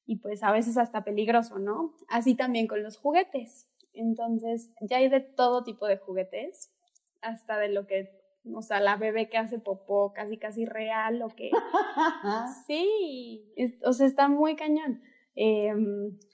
y 0.07 0.17
pues 0.17 0.43
a 0.43 0.51
veces 0.51 0.77
hasta 0.79 1.05
peligroso, 1.05 1.59
¿no? 1.59 1.95
Así 2.09 2.35
también 2.35 2.67
con 2.67 2.83
los 2.83 2.97
juguetes. 2.97 3.69
Entonces, 3.93 4.73
ya 4.81 4.97
hay 4.97 5.09
de 5.09 5.21
todo 5.21 5.63
tipo 5.63 5.87
de 5.87 5.99
juguetes, 5.99 6.73
hasta 7.21 7.59
de 7.59 7.69
lo 7.69 7.87
que, 7.87 8.22
o 8.55 8.63
sea, 8.63 8.81
la 8.81 8.97
bebé 8.97 9.29
que 9.29 9.39
hace 9.39 9.59
popó 9.59 10.13
casi 10.13 10.37
casi 10.39 10.65
real 10.65 11.23
o 11.23 11.29
que... 11.29 11.51
Sí, 12.67 13.45
es- 13.57 13.75
o 13.85 13.93
sea, 13.93 14.07
está 14.07 14.29
muy 14.29 14.57
cañón. 14.57 15.01
Eh, 15.35 15.73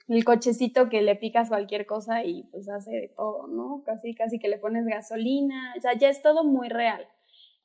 el 0.09 0.25
cochecito 0.25 0.89
que 0.89 1.01
le 1.01 1.15
picas 1.15 1.47
cualquier 1.49 1.85
cosa 1.85 2.23
y 2.25 2.43
pues 2.51 2.67
hace 2.69 2.91
de 2.91 3.07
todo, 3.15 3.47
¿no? 3.47 3.83
Casi, 3.85 4.13
casi 4.15 4.39
que 4.39 4.49
le 4.49 4.57
pones 4.57 4.85
gasolina, 4.85 5.73
o 5.77 5.81
sea, 5.81 5.93
ya 5.97 6.09
es 6.09 6.21
todo 6.21 6.43
muy 6.43 6.67
real. 6.69 7.05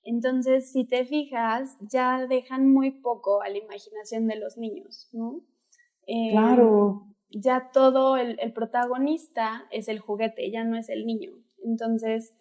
Entonces, 0.05 0.71
si 0.71 0.85
te 0.87 1.05
fijas, 1.07 1.77
ya 1.81 2.27
dejan 2.27 2.71
muy 2.71 2.91
poco 2.91 3.41
a 3.43 3.49
la 3.49 3.57
imaginación 3.59 4.27
de 4.29 4.37
los 4.37 4.59
niños, 4.59 5.09
¿no? 5.13 5.41
Eh, 6.07 6.31
Claro. 6.33 7.07
Ya 7.31 7.71
todo 7.73 8.17
el, 8.17 8.39
el 8.39 8.53
protagonista 8.53 9.65
es 9.73 9.89
el 9.89 9.99
juguete, 9.99 10.51
ya 10.53 10.63
no 10.63 10.77
es 10.77 10.89
el 10.89 11.05
niño. 11.07 11.33
Entonces, 11.65 12.33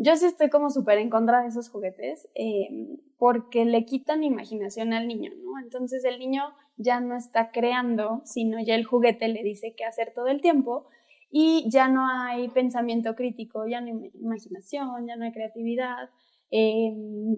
Yo 0.00 0.14
sí 0.14 0.26
estoy 0.26 0.48
como 0.48 0.70
súper 0.70 0.98
en 0.98 1.10
contra 1.10 1.42
de 1.42 1.48
esos 1.48 1.68
juguetes 1.70 2.28
em, 2.34 2.98
porque 3.18 3.64
le 3.64 3.84
quitan 3.84 4.22
imaginación 4.22 4.92
al 4.92 5.08
niño, 5.08 5.32
¿no? 5.42 5.58
Entonces 5.60 6.04
el 6.04 6.20
niño 6.20 6.44
ya 6.76 7.00
no 7.00 7.16
está 7.16 7.50
creando, 7.50 8.22
sino 8.24 8.60
ya 8.60 8.76
el 8.76 8.84
juguete 8.84 9.26
le 9.26 9.42
dice 9.42 9.74
qué 9.76 9.84
hacer 9.84 10.12
todo 10.14 10.28
el 10.28 10.40
tiempo 10.40 10.86
y 11.32 11.68
ya 11.68 11.88
no 11.88 12.06
hay 12.08 12.48
pensamiento 12.48 13.16
crítico, 13.16 13.66
ya 13.66 13.80
no 13.80 13.88
hay 13.88 14.12
imaginación, 14.14 15.04
ya 15.08 15.16
no 15.16 15.24
hay 15.24 15.32
creatividad. 15.32 16.10
Em, 16.52 17.36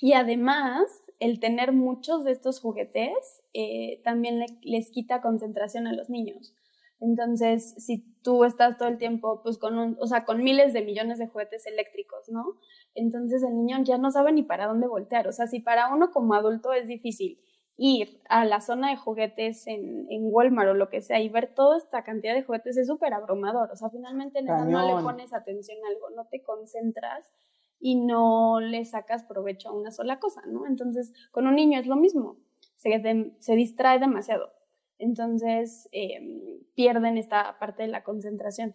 y 0.00 0.14
además, 0.14 0.82
el 1.20 1.38
tener 1.38 1.70
muchos 1.70 2.24
de 2.24 2.32
estos 2.32 2.60
juguetes 2.60 3.44
eh, 3.54 4.00
también 4.02 4.44
les 4.62 4.90
quita 4.90 5.22
concentración 5.22 5.86
a 5.86 5.92
los 5.92 6.10
niños. 6.10 6.52
Entonces, 7.00 7.74
si 7.78 8.04
tú 8.22 8.44
estás 8.44 8.78
todo 8.78 8.88
el 8.88 8.98
tiempo, 8.98 9.42
pues 9.42 9.58
con 9.58 9.78
un, 9.78 9.96
o 10.00 10.06
sea, 10.06 10.24
con 10.24 10.42
miles 10.42 10.72
de 10.72 10.82
millones 10.82 11.18
de 11.18 11.26
juguetes 11.26 11.66
eléctricos, 11.66 12.28
¿no? 12.28 12.58
Entonces 12.94 13.42
el 13.42 13.54
niño 13.54 13.82
ya 13.82 13.98
no 13.98 14.10
sabe 14.10 14.32
ni 14.32 14.42
para 14.42 14.66
dónde 14.66 14.86
voltear. 14.86 15.28
O 15.28 15.32
sea, 15.32 15.46
si 15.46 15.60
para 15.60 15.92
uno 15.92 16.10
como 16.10 16.34
adulto 16.34 16.72
es 16.72 16.88
difícil 16.88 17.40
ir 17.76 18.22
a 18.28 18.44
la 18.44 18.60
zona 18.60 18.90
de 18.90 18.96
juguetes 18.96 19.66
en, 19.66 20.06
en 20.08 20.22
Walmart 20.22 20.70
o 20.70 20.74
lo 20.74 20.88
que 20.88 21.02
sea 21.02 21.20
y 21.20 21.28
ver 21.28 21.52
toda 21.54 21.76
esta 21.76 22.04
cantidad 22.04 22.34
de 22.34 22.42
juguetes 22.42 22.76
es 22.76 22.86
súper 22.86 23.12
abrumador. 23.12 23.70
O 23.72 23.76
sea, 23.76 23.90
finalmente 23.90 24.42
no 24.42 24.86
le 24.86 25.02
pones 25.02 25.32
atención 25.32 25.78
a 25.84 25.88
algo, 25.88 26.10
no 26.10 26.26
te 26.26 26.42
concentras 26.42 27.32
y 27.80 27.96
no 27.96 28.60
le 28.60 28.84
sacas 28.84 29.24
provecho 29.24 29.68
a 29.68 29.72
una 29.72 29.90
sola 29.90 30.20
cosa, 30.20 30.42
¿no? 30.46 30.66
Entonces, 30.66 31.12
con 31.32 31.46
un 31.46 31.56
niño 31.56 31.78
es 31.78 31.86
lo 31.86 31.96
mismo, 31.96 32.38
se, 32.76 33.34
se 33.40 33.56
distrae 33.56 33.98
demasiado. 33.98 34.52
Entonces, 34.98 35.88
em, 35.92 36.60
pierden 36.74 37.18
esta 37.18 37.58
parte 37.58 37.82
de 37.82 37.88
la 37.88 38.04
concentración. 38.04 38.74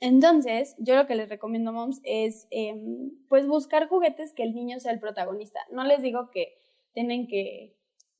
Entonces, 0.00 0.76
yo 0.78 0.94
lo 0.94 1.06
que 1.06 1.14
les 1.14 1.28
recomiendo, 1.28 1.72
moms, 1.72 2.00
es 2.04 2.46
em, 2.50 3.10
pues 3.28 3.46
buscar 3.46 3.88
juguetes 3.88 4.32
que 4.34 4.42
el 4.42 4.54
niño 4.54 4.78
sea 4.78 4.92
el 4.92 5.00
protagonista. 5.00 5.60
No 5.70 5.84
les 5.84 6.02
digo 6.02 6.30
que 6.30 6.54
tienen 6.92 7.26
que 7.28 7.76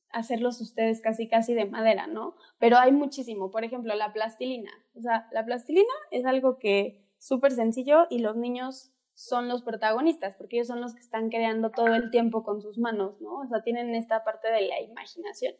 hacerlos 0.09 0.59
ustedes 0.61 1.01
casi 1.01 1.27
casi 1.27 1.53
de 1.53 1.65
madera, 1.65 2.07
¿no? 2.07 2.35
Pero 2.59 2.77
hay 2.77 2.91
muchísimo, 2.91 3.51
por 3.51 3.63
ejemplo, 3.63 3.93
la 3.95 4.13
plastilina. 4.13 4.71
O 4.95 5.01
sea, 5.01 5.27
la 5.31 5.45
plastilina 5.45 5.93
es 6.11 6.25
algo 6.25 6.57
que 6.57 7.05
súper 7.19 7.51
sencillo 7.51 8.07
y 8.09 8.19
los 8.19 8.35
niños 8.35 8.91
son 9.13 9.47
los 9.47 9.63
protagonistas, 9.63 10.35
porque 10.35 10.57
ellos 10.57 10.67
son 10.67 10.81
los 10.81 10.93
que 10.93 11.01
están 11.01 11.29
creando 11.29 11.71
todo 11.71 11.87
el 11.95 12.11
tiempo 12.11 12.43
con 12.43 12.61
sus 12.61 12.77
manos, 12.77 13.19
¿no? 13.19 13.39
O 13.39 13.47
sea, 13.47 13.63
tienen 13.63 13.95
esta 13.95 14.23
parte 14.23 14.51
de 14.51 14.61
la 14.61 14.79
imaginación. 14.81 15.55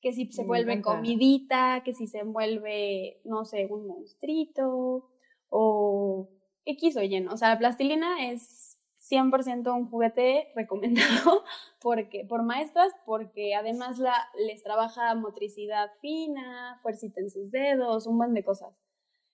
Que 0.00 0.12
si 0.12 0.30
se 0.30 0.44
vuelve 0.44 0.80
comidita, 0.80 1.82
que 1.84 1.92
si 1.92 2.06
se 2.06 2.22
vuelve, 2.22 3.20
no 3.24 3.44
sé, 3.44 3.66
un 3.70 3.86
monstruito 3.86 5.10
o 5.48 6.28
X 6.64 6.96
o 6.96 7.02
Y, 7.02 7.26
O 7.26 7.36
sea, 7.36 7.50
la 7.50 7.58
plastilina 7.58 8.30
es 8.30 8.78
100% 9.10 9.74
un 9.74 9.88
juguete 9.88 10.48
recomendado 10.54 11.44
porque, 11.80 12.24
por 12.24 12.42
maestras, 12.42 12.92
porque 13.06 13.54
además 13.54 13.98
la, 13.98 14.14
les 14.46 14.62
trabaja 14.62 15.14
motricidad 15.14 15.90
fina, 16.00 16.78
fuercita 16.82 17.20
en 17.20 17.30
sus 17.30 17.50
dedos, 17.50 18.06
un 18.06 18.18
buen 18.18 18.34
de 18.34 18.44
cosas. 18.44 18.74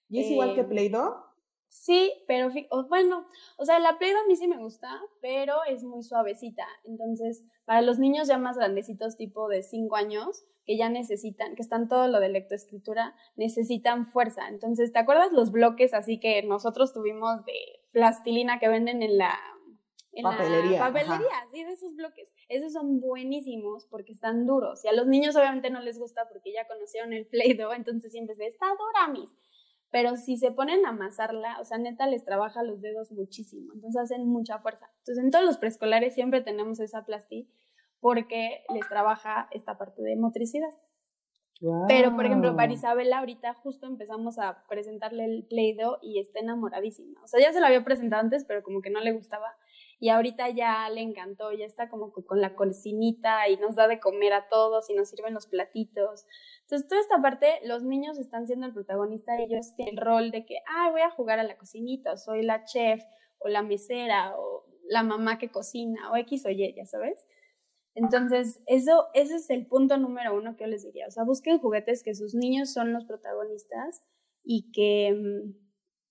¿Y 0.09 0.21
es 0.21 0.31
igual 0.31 0.55
que 0.55 0.61
em, 0.61 0.69
Play-Doh? 0.69 1.34
Sí, 1.75 2.13
pero 2.29 2.51
bueno, 2.89 3.27
o 3.59 3.65
sea, 3.65 3.81
la 3.81 3.99
Play-Doh 3.99 4.21
a 4.21 4.27
mí 4.29 4.37
sí 4.37 4.47
me 4.47 4.59
gusta, 4.59 4.89
pero 5.21 5.57
es 5.69 5.83
muy 5.83 6.05
suavecita. 6.05 6.65
Entonces, 6.85 7.43
para 7.65 7.83
los 7.83 7.99
niños 7.99 8.29
ya 8.29 8.39
más 8.39 8.57
grandecitos, 8.57 9.17
tipo 9.17 9.49
de 9.49 9.65
5 9.65 9.97
años, 9.97 10.45
que 10.65 10.77
ya 10.79 10.89
necesitan, 10.89 11.57
que 11.57 11.63
están 11.63 11.89
todo 11.89 12.07
lo 12.07 12.21
de 12.21 12.29
lectoescritura, 12.29 13.17
necesitan 13.35 14.07
fuerza. 14.07 14.49
Entonces, 14.49 14.93
¿te 14.93 15.01
acuerdas 15.01 15.33
los 15.33 15.51
bloques 15.51 15.95
así 15.95 16.21
que 16.21 16.45
nosotros 16.45 16.93
tuvimos 16.93 17.45
de 17.45 17.59
plastilina 17.93 18.61
que 18.61 18.69
venden 18.69 19.03
en 19.03 19.19
la 19.19 19.37
papelería. 20.23 20.79
papelería, 20.79 21.49
sí, 21.53 21.65
de 21.65 21.73
esos 21.73 21.97
bloques. 21.97 22.33
Esos 22.49 22.73
son 22.73 23.01
buenísimos 23.01 23.87
porque 23.91 24.13
están 24.13 24.47
duros. 24.47 24.85
Y 24.85 24.89
a 24.89 24.93
los 24.93 25.09
niños 25.09 25.35
obviamente 25.35 25.71
no 25.71 25.81
les 25.81 25.99
gusta 25.99 26.29
porque 26.29 26.53
ya 26.53 26.69
conocieron 26.69 27.13
el 27.13 27.27
Play-Doh, 27.27 27.73
entonces 27.73 28.13
siempre 28.13 28.37
se 28.37 28.47
está 28.47 28.67
dura, 28.69 29.13
mis. 29.13 29.35
Pero 29.95 30.17
si 30.17 30.37
se 30.37 30.51
ponen 30.51 30.85
a 30.87 30.89
amasarla, 30.89 31.61
o 31.61 31.65
sea, 31.65 31.79
neta 31.79 32.09
les 32.09 32.25
trabaja 32.25 32.65
los 32.65 32.81
dedos 32.81 33.13
muchísimo. 33.13 33.73
Entonces 33.75 34.03
hacen 34.03 34.27
mucha 34.27 34.59
fuerza. 34.59 34.91
Entonces 34.99 35.23
en 35.23 35.31
todos 35.31 35.45
los 35.45 35.57
preescolares 35.57 36.15
siempre 36.15 36.41
tenemos 36.41 36.81
esa 36.81 37.05
plasti 37.05 37.49
porque 38.01 38.65
les 38.75 38.89
trabaja 38.89 39.47
esta 39.53 39.79
parte 39.79 40.03
de 40.03 40.17
motricidad. 40.17 40.75
Pero, 41.87 42.17
por 42.17 42.27
ejemplo, 42.27 42.57
para 42.57 42.73
Isabela 42.73 43.21
ahorita 43.21 43.55
justo 43.55 43.87
empezamos 43.87 44.41
a 44.41 44.67
presentarle 44.69 45.27
el 45.27 45.47
Play-Doh 45.49 46.01
y 46.03 46.19
está 46.19 46.41
enamoradísima. 46.41 47.23
O 47.23 47.29
sea, 47.29 47.41
ya 47.41 47.53
se 47.53 47.61
lo 47.61 47.67
había 47.67 47.85
presentado 47.85 48.21
antes, 48.21 48.45
pero 48.45 48.65
como 48.65 48.83
que 48.83 48.91
no 48.91 48.99
le 48.99 49.13
gustaba 49.13 49.57
y 50.01 50.09
ahorita 50.09 50.51
ya 50.51 50.89
le 50.91 51.01
encantó, 51.01 51.53
ya 51.53 51.65
está 51.65 51.89
como 51.89 52.13
con 52.13 52.41
la 52.41 52.55
cocinita 52.55 53.49
y 53.49 53.57
nos 53.57 53.77
da 53.77 53.89
de 53.89 54.01
comer 54.01 54.33
a 54.33 54.49
todos 54.49 54.91
y 54.91 54.95
nos 54.95 55.09
sirven 55.09 55.35
los 55.35 55.47
platitos. 55.47 56.27
Entonces, 56.63 56.89
toda 56.89 57.01
esta 57.01 57.21
parte, 57.23 57.61
los 57.65 57.83
niños 57.83 58.19
están 58.19 58.47
siendo 58.47 58.67
el 58.67 58.73
protagonista, 58.73 59.39
ellos 59.39 59.75
tienen 59.77 59.95
el 59.99 60.05
rol 60.05 60.31
de 60.31 60.45
que, 60.47 60.57
ah, 60.67 60.91
voy 60.91 61.03
a 61.03 61.11
jugar 61.11 61.39
a 61.39 61.45
la 61.45 61.57
cocinita, 61.57 62.17
soy 62.17 62.43
la 62.43 62.65
chef, 62.65 63.03
o 63.39 63.49
la 63.49 63.63
mesera, 63.63 64.35
o 64.39 64.65
la 64.89 65.03
mamá 65.03 65.39
que 65.39 65.51
cocina, 65.51 66.11
o 66.11 66.17
X 66.17 66.47
o 66.47 66.51
Y, 66.51 66.75
ya 66.75 66.87
sabes. 66.87 67.27
Entonces, 67.95 68.63
eso, 68.67 69.07
ese 69.15 69.37
es 69.37 69.51
el 69.51 69.67
punto 69.67 69.97
número 69.99 70.35
uno 70.35 70.57
que 70.57 70.65
yo 70.65 70.69
les 70.69 70.83
diría. 70.83 71.07
O 71.07 71.11
sea, 71.11 71.25
busquen 71.25 71.59
juguetes 71.59 72.03
que 72.03 72.15
sus 72.15 72.35
niños 72.35 72.73
son 72.73 72.93
los 72.93 73.05
protagonistas 73.05 74.03
y 74.43 74.73
que, 74.73 75.13
mm, 75.13 75.55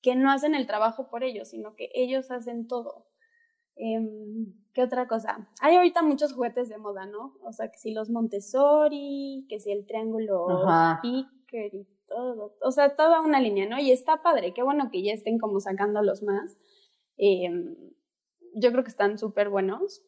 que 0.01 0.15
no 0.15 0.31
hacen 0.31 0.55
el 0.55 0.65
trabajo 0.65 1.09
por 1.09 1.23
ellos, 1.23 1.49
sino 1.49 1.75
que 1.75 1.89
ellos 1.93 2.31
hacen 2.31 2.67
todo. 2.67 3.07
Em, 3.75 4.53
¿Qué 4.73 4.81
otra 4.81 5.07
cosa? 5.07 5.47
Hay 5.61 5.75
ahorita 5.75 6.01
muchos 6.01 6.33
juguetes 6.33 6.67
de 6.67 6.77
moda, 6.77 7.05
¿no? 7.05 7.35
O 7.43 7.51
sea, 7.51 7.69
que 7.69 7.77
si 7.77 7.93
los 7.93 8.09
Montessori, 8.09 9.45
que 9.47 9.59
si 9.59 9.71
el 9.71 9.85
triángulo 9.85 10.47
Picker 11.01 11.75
y 11.75 11.87
todo. 12.07 12.55
O 12.61 12.71
sea, 12.71 12.95
toda 12.95 13.21
una 13.21 13.39
línea, 13.39 13.67
¿no? 13.67 13.79
Y 13.79 13.91
está 13.91 14.23
padre, 14.23 14.53
qué 14.53 14.63
bueno 14.63 14.89
que 14.91 15.03
ya 15.03 15.13
estén 15.13 15.37
como 15.37 15.59
sacándolos 15.59 16.23
más. 16.23 16.57
Em, 17.17 17.75
yo 18.55 18.71
creo 18.71 18.83
que 18.83 18.89
están 18.89 19.19
súper 19.19 19.49
buenos. 19.49 20.03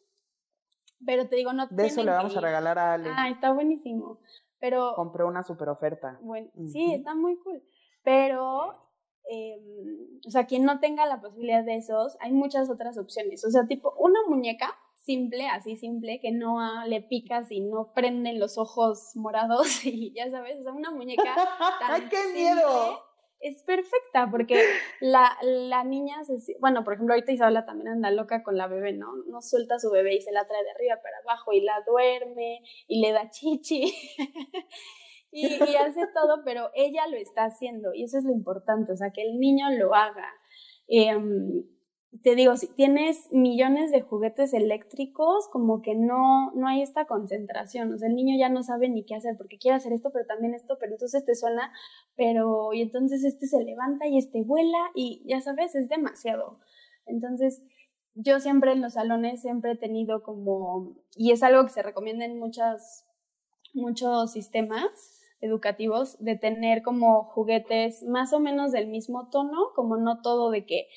Pero 1.04 1.28
te 1.28 1.36
digo, 1.36 1.52
no 1.52 1.66
De 1.68 1.86
eso 1.86 2.02
le 2.02 2.10
vamos 2.10 2.36
a 2.36 2.40
regalar 2.40 2.78
a 2.78 2.94
Ale. 2.94 3.10
Ah, 3.14 3.28
está 3.28 3.52
buenísimo. 3.52 4.18
Pero. 4.58 4.94
Compré 4.96 5.24
una 5.24 5.44
super 5.44 5.68
oferta. 5.68 6.18
Bueno, 6.22 6.50
sí, 6.66 6.92
está 6.92 7.14
muy 7.14 7.38
cool. 7.38 7.62
Pero 8.02 8.85
Em, 9.28 10.20
o 10.26 10.30
sea, 10.30 10.46
quien 10.46 10.64
no 10.64 10.80
tenga 10.80 11.06
la 11.06 11.20
posibilidad 11.20 11.64
de 11.64 11.76
esos, 11.76 12.16
hay 12.20 12.32
muchas 12.32 12.70
otras 12.70 12.98
opciones. 12.98 13.44
O 13.44 13.50
sea, 13.50 13.66
tipo 13.66 13.94
una 13.98 14.20
muñeca 14.28 14.76
simple, 14.94 15.46
así 15.48 15.76
simple, 15.76 16.20
que 16.20 16.32
no 16.32 16.58
le 16.86 17.00
picas 17.00 17.50
y 17.50 17.60
no 17.60 17.92
prenden 17.94 18.40
los 18.40 18.58
ojos 18.58 19.12
morados 19.14 19.66
y 19.84 20.12
ya 20.12 20.30
sabes, 20.30 20.60
o 20.60 20.62
sea, 20.64 20.72
una 20.72 20.90
muñeca 20.90 21.34
tan 21.80 22.02
¡Ay, 22.02 22.08
qué 22.10 22.32
miedo! 22.34 23.02
Es 23.38 23.62
perfecta 23.62 24.28
porque 24.30 24.60
la, 25.00 25.36
la 25.42 25.84
niña, 25.84 26.24
se, 26.24 26.56
bueno, 26.58 26.82
por 26.84 26.94
ejemplo, 26.94 27.14
ahorita 27.14 27.32
Isabela 27.32 27.66
también 27.66 27.88
anda 27.88 28.10
loca 28.10 28.42
con 28.42 28.56
la 28.56 28.66
bebé, 28.66 28.94
¿no? 28.94 29.14
No 29.28 29.42
suelta 29.42 29.74
a 29.74 29.78
su 29.78 29.90
bebé 29.90 30.16
y 30.16 30.22
se 30.22 30.32
la 30.32 30.46
trae 30.46 30.64
de 30.64 30.70
arriba 30.70 30.96
para 31.02 31.18
abajo 31.18 31.52
y 31.52 31.60
la 31.60 31.82
duerme 31.86 32.62
y 32.88 33.00
le 33.02 33.12
da 33.12 33.28
chichi. 33.28 33.92
y, 35.30 35.46
hace 35.76 36.06
todo, 36.14 36.42
pero 36.44 36.70
ella 36.74 37.06
lo 37.08 37.16
está 37.16 37.44
haciendo 37.44 37.92
y 37.94 38.04
eso 38.04 38.18
es 38.18 38.24
lo 38.24 38.32
importante, 38.32 38.92
o 38.92 38.96
sea, 38.96 39.10
que 39.10 39.22
el 39.22 39.38
niño 39.38 39.70
lo 39.70 39.94
haga. 39.94 40.28
Em, 40.88 41.64
te 42.22 42.34
digo, 42.34 42.56
si 42.56 42.68
tienes 42.74 43.28
millones 43.32 43.90
de 43.90 44.00
juguetes 44.00 44.54
eléctricos, 44.54 45.48
como 45.48 45.82
que 45.82 45.94
no, 45.94 46.52
no 46.52 46.68
hay 46.68 46.82
esta 46.82 47.06
concentración, 47.06 47.92
o 47.92 47.98
sea, 47.98 48.08
el 48.08 48.14
niño 48.14 48.36
ya 48.38 48.48
no 48.48 48.62
sabe 48.62 48.88
ni 48.88 49.04
qué 49.04 49.14
hacer, 49.14 49.36
porque 49.36 49.58
quiere 49.58 49.76
hacer 49.76 49.92
esto, 49.92 50.10
pero 50.12 50.26
también 50.26 50.54
esto, 50.54 50.76
pero 50.80 50.92
entonces 50.92 51.24
te 51.24 51.34
suena, 51.34 51.72
pero, 52.16 52.72
y 52.72 52.82
entonces 52.82 53.24
este 53.24 53.46
se 53.46 53.62
levanta 53.62 54.06
y 54.06 54.18
este 54.18 54.42
vuela, 54.42 54.90
y 54.94 55.22
ya 55.26 55.40
sabes, 55.40 55.74
es 55.74 55.88
demasiado. 55.88 56.58
Entonces, 57.06 57.62
yo 58.14 58.40
siempre 58.40 58.72
en 58.72 58.80
los 58.80 58.94
salones 58.94 59.42
siempre 59.42 59.72
he 59.72 59.76
tenido 59.76 60.22
como, 60.22 60.96
y 61.14 61.32
es 61.32 61.42
algo 61.42 61.64
que 61.64 61.72
se 61.72 61.82
recomienda 61.82 62.24
en 62.24 62.38
muchas, 62.38 63.06
muchos 63.74 64.32
sistemas, 64.32 65.15
educativos 65.40 66.16
de 66.18 66.36
tener 66.36 66.82
como 66.82 67.24
juguetes 67.24 68.02
más 68.04 68.32
o 68.32 68.40
menos 68.40 68.72
del 68.72 68.88
mismo 68.88 69.28
tono, 69.30 69.72
como 69.74 69.96
no 69.96 70.20
todo 70.22 70.50
de 70.50 70.66
que 70.66 70.88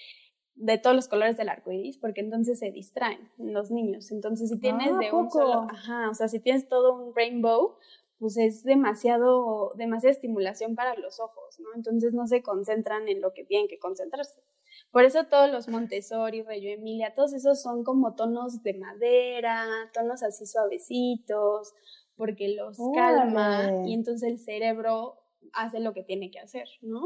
de 0.56 0.78
todos 0.78 0.95
los 0.95 1.08
colores 1.08 1.38
del 1.38 1.49
arco 1.49 1.71
iris, 1.71 1.97
porque 1.97 2.19
entonces 2.19 2.60
se 2.60 2.71
distraen 2.71 3.30
los 3.38 3.71
niños. 3.71 4.12
Entonces, 4.12 4.49
si 4.49 4.60
tienes 4.60 4.91
ah, 4.93 4.97
de 4.99 5.12
un 5.13 5.32
solo, 5.32 5.67
ajá, 5.69 6.10
o 6.10 6.13
sea, 6.13 6.28
si 6.28 6.41
tienes 6.41 6.67
todo 6.67 6.95
un 6.95 7.15
rainbow, 7.15 7.78
pues 8.19 8.36
es 8.36 8.63
demasiado, 8.65 9.73
demasiada 9.75 10.12
estimulación 10.12 10.75
para 10.75 10.95
los 10.95 11.21
ojos, 11.21 11.60
¿no? 11.60 11.69
Entonces 11.75 12.13
no 12.13 12.28
se 12.28 12.43
concentran 12.43 13.08
en 13.08 13.21
lo 13.21 13.32
que 13.34 13.45
tienen 13.45 13.69
que 13.69 13.80
concentrarse. 13.80 14.43
Por 14.91 15.06
eso 15.06 15.25
todos 15.25 15.49
los 15.49 15.69
Montessori, 15.69 16.41
Reyo 16.41 16.71
Emilia, 16.71 17.13
todos 17.15 17.34
esos 17.34 17.62
son 17.62 17.84
como 17.86 18.15
tonos 18.15 18.62
de 18.62 18.73
madera, 18.73 19.65
tonos 19.93 20.23
así 20.23 20.45
suavecitos, 20.45 21.73
porque 22.19 22.49
los 22.49 22.77
calma 22.93 23.71
y 23.88 23.93
entonces 23.93 24.29
el 24.29 24.38
cerebro 24.39 25.15
hace 25.53 25.79
lo 25.79 25.93
que 25.93 26.03
tiene 26.03 26.29
que 26.29 26.39
hacer, 26.39 26.67
¿no? 26.82 27.01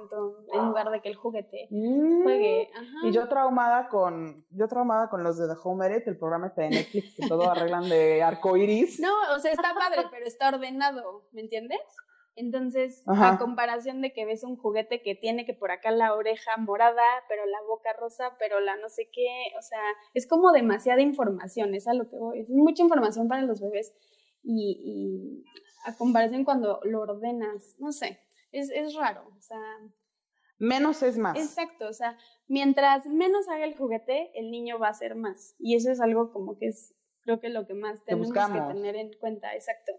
Entonces, 0.00 0.48
en 0.54 0.66
lugar 0.68 0.88
de 0.90 1.00
que 1.02 1.08
el 1.08 1.16
juguete 1.16 1.66
Mm. 1.70 2.22
juegue. 2.22 2.68
Ajá. 2.74 3.08
Y 3.08 3.12
yo 3.12 3.28
traumada 3.28 3.88
con, 3.88 4.46
yo 4.50 4.68
traumada 4.68 5.10
con 5.10 5.22
los 5.24 5.36
de 5.36 5.48
The 5.52 5.60
Home 5.64 5.86
Edit, 5.88 6.06
el 6.06 6.16
programa 6.16 6.46
este 6.46 6.62
de 6.62 6.70
Netflix, 6.70 7.14
que 7.16 7.26
todo 7.28 7.50
arreglan 7.50 7.88
de 7.88 8.22
arco 8.22 8.56
iris. 8.56 9.00
No, 9.00 9.12
o 9.34 9.38
sea, 9.40 9.50
está 9.52 9.74
padre, 9.74 10.02
pero 10.12 10.24
está 10.24 10.48
ordenado, 10.48 11.24
¿me 11.32 11.40
entiendes? 11.42 11.80
Entonces, 12.34 13.02
Ajá. 13.06 13.32
a 13.34 13.38
comparación 13.38 14.00
de 14.00 14.12
que 14.14 14.24
ves 14.24 14.42
un 14.42 14.56
juguete 14.56 15.02
que 15.02 15.14
tiene 15.14 15.44
que 15.44 15.52
por 15.52 15.70
acá 15.70 15.90
la 15.90 16.14
oreja 16.14 16.56
morada, 16.56 17.02
pero 17.28 17.44
la 17.44 17.58
boca 17.68 17.92
rosa, 18.00 18.36
pero 18.38 18.58
la 18.60 18.76
no 18.76 18.88
sé 18.88 19.10
qué, 19.12 19.28
o 19.58 19.60
sea, 19.62 19.82
es 20.14 20.26
como 20.26 20.50
demasiada 20.52 21.02
información, 21.02 21.74
es 21.74 21.86
a 21.88 21.92
lo 21.92 22.08
que 22.08 22.16
voy, 22.16 22.40
es 22.40 22.48
mucha 22.48 22.82
información 22.82 23.28
para 23.28 23.42
los 23.42 23.60
bebés 23.60 23.92
y, 24.42 25.44
y 25.44 25.44
a 25.84 25.96
comparación 25.96 26.44
cuando 26.44 26.80
lo 26.84 27.00
ordenas, 27.02 27.76
no 27.78 27.92
sé, 27.92 28.18
es, 28.52 28.70
es 28.70 28.94
raro, 28.94 29.28
o 29.36 29.40
sea, 29.40 29.60
Menos 30.58 31.02
es 31.02 31.18
más. 31.18 31.36
exacto, 31.38 31.88
o 31.88 31.92
sea, 31.92 32.16
mientras 32.46 33.06
menos 33.06 33.48
haga 33.48 33.64
el 33.64 33.76
juguete, 33.76 34.30
el 34.38 34.50
niño 34.50 34.78
va 34.78 34.88
a 34.88 34.90
hacer 34.90 35.14
más 35.16 35.54
y 35.58 35.74
eso 35.74 35.90
es 35.90 36.00
algo 36.00 36.32
como 36.32 36.56
que 36.56 36.68
es, 36.68 36.94
creo 37.22 37.40
que 37.40 37.48
lo 37.48 37.66
que 37.66 37.74
más 37.74 38.00
Que 38.00 38.06
tenemos 38.06 38.32
que 38.32 38.38
buscamos. 38.38 38.72
tener 38.74 38.94
en 38.96 39.12
cuenta, 39.18 39.54
exacto. 39.54 39.92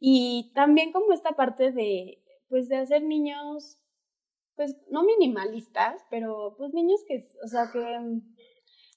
Y 0.00 0.52
también 0.54 0.92
como 0.92 1.12
esta 1.12 1.32
parte 1.32 1.72
de, 1.72 2.22
pues, 2.48 2.68
de 2.68 2.76
hacer 2.76 3.02
niños, 3.02 3.78
pues, 4.56 4.76
no 4.90 5.04
minimalistas, 5.04 6.02
pero 6.10 6.54
pues 6.58 6.74
niños 6.74 7.00
que, 7.08 7.24
o 7.42 7.48
sea, 7.48 7.70
que, 7.72 7.80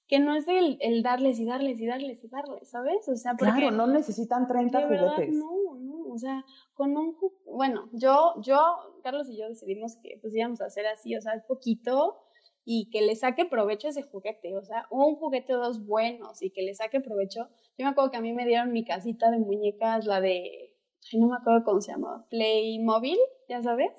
que 0.07 0.19
no 0.19 0.35
es 0.35 0.47
el, 0.47 0.77
el 0.81 1.03
darles 1.03 1.39
y 1.39 1.45
darles 1.45 1.79
y 1.81 1.85
darles 1.85 2.23
y 2.23 2.27
darles, 2.29 2.69
¿sabes? 2.69 3.07
O 3.09 3.15
sea, 3.15 3.33
porque 3.37 3.53
Claro, 3.53 3.71
no 3.71 3.87
necesitan 3.87 4.47
30 4.47 4.79
de 4.79 4.85
verdad 4.87 5.15
juguetes. 5.15 5.35
no, 5.35 5.75
no, 5.79 6.13
o 6.13 6.17
sea, 6.17 6.45
con 6.73 6.95
un, 6.95 7.17
bueno, 7.45 7.89
yo, 7.91 8.35
yo, 8.41 8.57
Carlos 9.03 9.29
y 9.29 9.37
yo 9.37 9.49
decidimos 9.49 9.97
que 9.97 10.17
pues 10.21 10.33
íbamos 10.35 10.61
a 10.61 10.65
hacer 10.65 10.87
así, 10.87 11.15
o 11.15 11.21
sea, 11.21 11.43
poquito 11.47 12.17
y 12.63 12.89
que 12.89 13.01
le 13.01 13.15
saque 13.15 13.45
provecho 13.45 13.87
ese 13.89 14.03
juguete, 14.03 14.55
o 14.55 14.63
sea, 14.63 14.87
un 14.91 15.15
juguete 15.15 15.55
o 15.55 15.59
dos 15.59 15.85
buenos 15.85 16.41
y 16.41 16.51
que 16.51 16.61
le 16.63 16.73
saque 16.73 16.99
provecho. 17.01 17.47
Yo 17.77 17.85
me 17.85 17.87
acuerdo 17.87 18.11
que 18.11 18.17
a 18.17 18.21
mí 18.21 18.33
me 18.33 18.45
dieron 18.45 18.71
mi 18.71 18.83
casita 18.85 19.29
de 19.31 19.39
muñecas, 19.39 20.05
la 20.05 20.19
de, 20.21 20.73
ay, 21.13 21.19
no 21.19 21.27
me 21.27 21.35
acuerdo 21.37 21.63
cómo 21.63 21.81
se 21.81 21.91
llamaba, 21.91 22.25
Playmobil, 22.29 23.17
ya 23.47 23.61
sabes. 23.61 23.91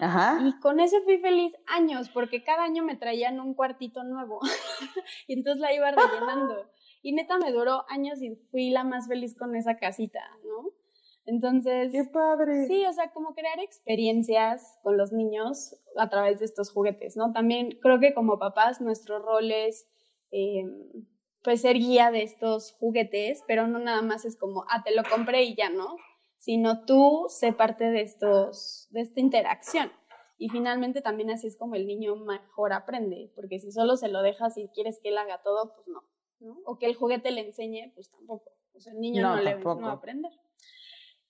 Ajá. 0.00 0.40
Y 0.46 0.58
con 0.60 0.80
eso 0.80 0.96
fui 1.04 1.18
feliz 1.18 1.52
años, 1.66 2.08
porque 2.10 2.42
cada 2.42 2.64
año 2.64 2.82
me 2.82 2.96
traían 2.96 3.40
un 3.40 3.54
cuartito 3.54 4.02
nuevo. 4.04 4.40
y 5.28 5.34
entonces 5.34 5.60
la 5.60 5.72
iba 5.74 5.90
rellenando. 5.90 6.70
Y 7.02 7.14
neta 7.14 7.38
me 7.38 7.50
duró 7.50 7.86
años 7.88 8.20
y 8.20 8.36
fui 8.50 8.68
la 8.68 8.84
más 8.84 9.08
feliz 9.08 9.34
con 9.34 9.56
esa 9.56 9.78
casita, 9.78 10.20
¿no? 10.44 10.70
Entonces, 11.24 11.92
Qué 11.92 12.04
padre. 12.12 12.66
sí, 12.66 12.84
o 12.84 12.92
sea, 12.92 13.10
como 13.12 13.34
crear 13.34 13.58
experiencias 13.60 14.78
con 14.82 14.98
los 14.98 15.12
niños 15.12 15.76
a 15.96 16.10
través 16.10 16.40
de 16.40 16.44
estos 16.44 16.70
juguetes, 16.72 17.16
¿no? 17.16 17.32
También 17.32 17.78
creo 17.80 18.00
que 18.00 18.12
como 18.12 18.38
papás 18.38 18.82
nuestro 18.82 19.18
rol 19.18 19.50
es, 19.50 19.88
eh, 20.30 20.64
pues, 21.42 21.62
ser 21.62 21.76
guía 21.76 22.10
de 22.10 22.22
estos 22.22 22.72
juguetes, 22.78 23.42
pero 23.46 23.66
no 23.66 23.78
nada 23.78 24.02
más 24.02 24.24
es 24.24 24.36
como, 24.36 24.64
ah, 24.68 24.82
te 24.82 24.94
lo 24.94 25.02
compré 25.04 25.44
y 25.44 25.54
ya, 25.54 25.70
¿no? 25.70 25.96
Sino 26.40 26.86
tú 26.86 27.26
sé 27.28 27.52
parte 27.52 27.84
de 27.90 28.00
estos, 28.00 28.88
de 28.92 29.02
esta 29.02 29.20
interacción. 29.20 29.92
Y 30.38 30.48
finalmente 30.48 31.02
también 31.02 31.30
así 31.30 31.46
es 31.46 31.58
como 31.58 31.74
el 31.74 31.86
niño 31.86 32.16
mejor 32.16 32.72
aprende, 32.72 33.30
porque 33.34 33.58
si 33.58 33.70
solo 33.70 33.98
se 33.98 34.08
lo 34.08 34.22
dejas 34.22 34.56
y 34.56 34.68
quieres 34.68 34.98
que 35.02 35.10
él 35.10 35.18
haga 35.18 35.42
todo, 35.42 35.74
pues 35.74 35.86
no, 35.86 36.02
¿no? 36.40 36.56
O 36.64 36.78
que 36.78 36.86
el 36.86 36.94
juguete 36.94 37.30
le 37.30 37.46
enseñe, 37.46 37.92
pues 37.94 38.10
tampoco. 38.10 38.50
O 38.72 38.80
sea, 38.80 38.94
el 38.94 39.00
niño 39.00 39.20
no, 39.20 39.36
No, 39.36 39.42
le, 39.42 39.56
no 39.56 39.80
va 39.80 39.90
a 39.90 39.92
aprender. 39.96 40.32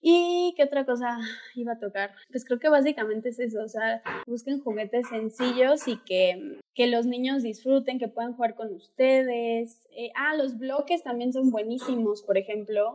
¿Y 0.00 0.54
qué 0.56 0.62
otra 0.62 0.86
cosa 0.86 1.18
iba 1.56 1.72
a 1.72 1.78
tocar? 1.78 2.14
Pues 2.30 2.44
creo 2.44 2.60
que 2.60 2.68
básicamente 2.68 3.30
es 3.30 3.40
eso, 3.40 3.64
o 3.64 3.68
sea, 3.68 4.00
busquen 4.28 4.60
juguetes 4.60 5.08
sencillos 5.08 5.88
y 5.88 5.98
que, 6.04 6.60
que 6.74 6.86
los 6.86 7.04
niños 7.04 7.42
disfruten, 7.42 7.98
que 7.98 8.06
puedan 8.06 8.34
jugar 8.34 8.54
con 8.54 8.72
ustedes. 8.72 9.88
Eh, 9.90 10.12
ah, 10.14 10.36
los 10.36 10.56
bloques 10.56 11.02
también 11.02 11.32
son 11.32 11.50
buenísimos, 11.50 12.22
por 12.22 12.38
ejemplo. 12.38 12.94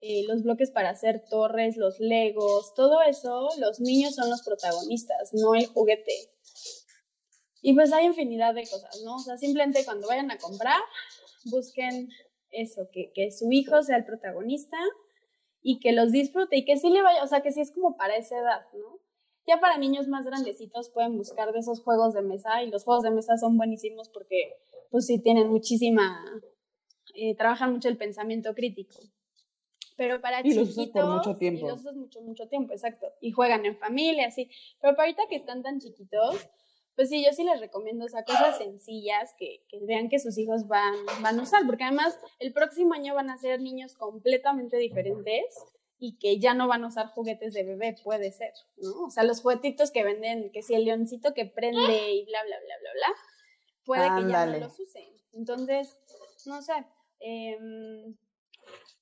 Eh, 0.00 0.24
los 0.28 0.42
bloques 0.42 0.70
para 0.70 0.90
hacer 0.90 1.24
torres, 1.28 1.76
los 1.76 1.98
legos, 2.00 2.74
todo 2.74 3.00
eso, 3.02 3.48
los 3.58 3.80
niños 3.80 4.14
son 4.14 4.28
los 4.28 4.42
protagonistas, 4.42 5.32
no 5.32 5.54
el 5.54 5.66
juguete. 5.66 6.12
Y 7.62 7.74
pues 7.74 7.92
hay 7.92 8.06
infinidad 8.06 8.54
de 8.54 8.62
cosas, 8.62 9.00
¿no? 9.04 9.16
O 9.16 9.20
sea, 9.20 9.38
simplemente 9.38 9.84
cuando 9.84 10.06
vayan 10.06 10.30
a 10.30 10.38
comprar, 10.38 10.80
busquen 11.46 12.10
eso, 12.50 12.88
que, 12.92 13.10
que 13.14 13.32
su 13.32 13.50
hijo 13.50 13.82
sea 13.82 13.96
el 13.96 14.04
protagonista 14.04 14.76
y 15.62 15.80
que 15.80 15.92
los 15.92 16.12
disfrute 16.12 16.58
y 16.58 16.64
que 16.64 16.76
sí 16.76 16.90
le 16.90 17.02
vaya, 17.02 17.24
o 17.24 17.26
sea, 17.26 17.40
que 17.40 17.50
sí 17.50 17.60
es 17.60 17.72
como 17.72 17.96
para 17.96 18.16
esa 18.16 18.38
edad, 18.38 18.66
¿no? 18.74 19.00
Ya 19.46 19.60
para 19.60 19.78
niños 19.78 20.08
más 20.08 20.26
grandecitos 20.26 20.90
pueden 20.90 21.16
buscar 21.16 21.52
de 21.52 21.60
esos 21.60 21.80
juegos 21.80 22.14
de 22.14 22.22
mesa 22.22 22.62
y 22.62 22.70
los 22.70 22.84
juegos 22.84 23.04
de 23.04 23.10
mesa 23.10 23.36
son 23.36 23.56
buenísimos 23.56 24.08
porque 24.08 24.54
pues 24.90 25.06
sí 25.06 25.20
tienen 25.20 25.48
muchísima, 25.48 26.20
eh, 27.14 27.34
trabajan 27.36 27.72
mucho 27.72 27.88
el 27.88 27.96
pensamiento 27.96 28.54
crítico. 28.54 29.00
Pero 29.96 30.20
para 30.20 30.40
Y 30.40 30.54
los 30.54 30.68
chiquitos... 30.68 31.02
usas 31.02 31.04
por 31.04 31.16
mucho 31.16 31.38
tiempo. 31.38 31.66
Y 31.66 31.68
los 31.68 31.80
usas 31.80 31.96
mucho, 31.96 32.20
mucho 32.20 32.48
tiempo, 32.48 32.72
exacto. 32.72 33.12
Y 33.20 33.32
juegan 33.32 33.64
en 33.64 33.76
familia, 33.78 34.30
sí. 34.30 34.50
Pero 34.80 34.94
para 34.94 35.08
ahorita 35.08 35.22
que 35.28 35.36
están 35.36 35.62
tan 35.62 35.80
chiquitos, 35.80 36.48
pues 36.96 37.10
sí, 37.10 37.24
yo 37.24 37.32
sí 37.32 37.44
les 37.44 37.60
recomiendo, 37.60 38.06
o 38.06 38.08
sea, 38.08 38.24
cosas 38.24 38.58
sencillas 38.58 39.34
que, 39.38 39.64
que 39.68 39.78
vean 39.84 40.08
que 40.08 40.18
sus 40.18 40.38
hijos 40.38 40.66
van, 40.66 40.94
van 41.20 41.38
a 41.38 41.42
usar, 41.42 41.62
porque 41.66 41.84
además 41.84 42.18
el 42.38 42.52
próximo 42.52 42.94
año 42.94 43.14
van 43.14 43.30
a 43.30 43.38
ser 43.38 43.60
niños 43.60 43.94
completamente 43.94 44.78
diferentes 44.78 45.44
y 45.98 46.18
que 46.18 46.38
ya 46.38 46.54
no 46.54 46.68
van 46.68 46.84
a 46.84 46.88
usar 46.88 47.08
juguetes 47.08 47.52
de 47.52 47.64
bebé, 47.64 47.96
puede 48.02 48.32
ser, 48.32 48.52
¿no? 48.76 49.06
O 49.06 49.10
sea, 49.10 49.24
los 49.24 49.40
juguetitos 49.42 49.90
que 49.90 50.04
venden, 50.04 50.50
que 50.52 50.62
si 50.62 50.74
el 50.74 50.84
leoncito 50.84 51.34
que 51.34 51.46
prende 51.46 52.12
y 52.12 52.24
bla, 52.24 52.42
bla, 52.44 52.56
bla, 52.58 52.74
bla, 52.80 52.90
bla, 52.94 53.08
puede 53.84 54.22
que 54.22 54.32
ya 54.32 54.46
no 54.46 54.58
los 54.58 54.78
usen. 54.78 55.04
Entonces, 55.32 55.98
no 56.46 56.62
sé, 56.62 56.86
em, 57.20 58.16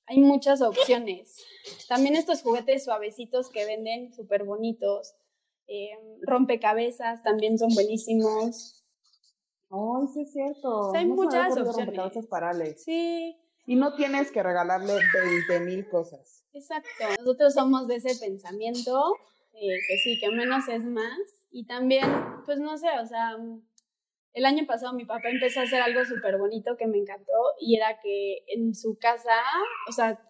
hay 0.07 0.19
muchas 0.19 0.61
opciones. 0.61 1.43
También 1.87 2.15
estos 2.15 2.41
juguetes 2.43 2.83
suavecitos 2.85 3.49
que 3.49 3.65
venden 3.65 4.13
súper 4.13 4.43
bonitos. 4.43 5.15
em, 5.67 6.19
rompecabezas 6.21 7.23
también 7.23 7.57
son 7.57 7.73
buenísimos. 7.73 8.83
Ay, 9.71 10.07
sí 10.13 10.21
es 10.21 10.31
cierto. 10.31 10.69
O 10.89 10.91
sea, 10.91 10.99
hay 11.01 11.07
No 11.07 11.15
muchas 11.15 11.57
opciones. 11.57 12.27
para 12.29 12.49
Alex. 12.51 12.83
Sí, 12.83 13.35
Y 13.65 13.75
no 13.75 13.95
tienes 13.95 14.31
que 14.31 14.43
regalarle 14.43 14.93
20 14.93 15.59
mil 15.65 15.89
cosas. 15.89 16.43
exacto. 16.53 16.87
Nosotros 17.19 17.55
somos 17.55 17.87
de 17.87 17.95
ese 17.95 18.15
pensamiento, 18.23 19.15
eh, 19.53 19.77
que 19.87 19.97
sí, 20.03 20.19
que 20.19 20.29
menos 20.29 20.67
es 20.67 20.83
más. 20.85 21.17
Y 21.51 21.65
también, 21.65 22.05
pues 22.45 22.59
no 22.59 22.77
sé, 22.77 22.89
o 23.01 23.05
sea, 23.07 23.35
el 24.35 24.45
año 24.45 24.65
pasado 24.67 24.93
mi 24.93 25.05
papá 25.05 25.29
empezó 25.29 25.61
a 25.61 25.63
hacer 25.63 25.81
algo 25.81 26.03
súper 26.05 26.37
bonito 26.37 26.75
que 26.77 26.87
me 26.87 26.97
encantó 26.97 27.31
y 27.59 27.77
era 27.77 27.99
que 28.01 28.43
en 28.47 28.75
su 28.75 28.97
casa, 28.99 29.31
o 29.89 29.91
sea, 29.93 30.21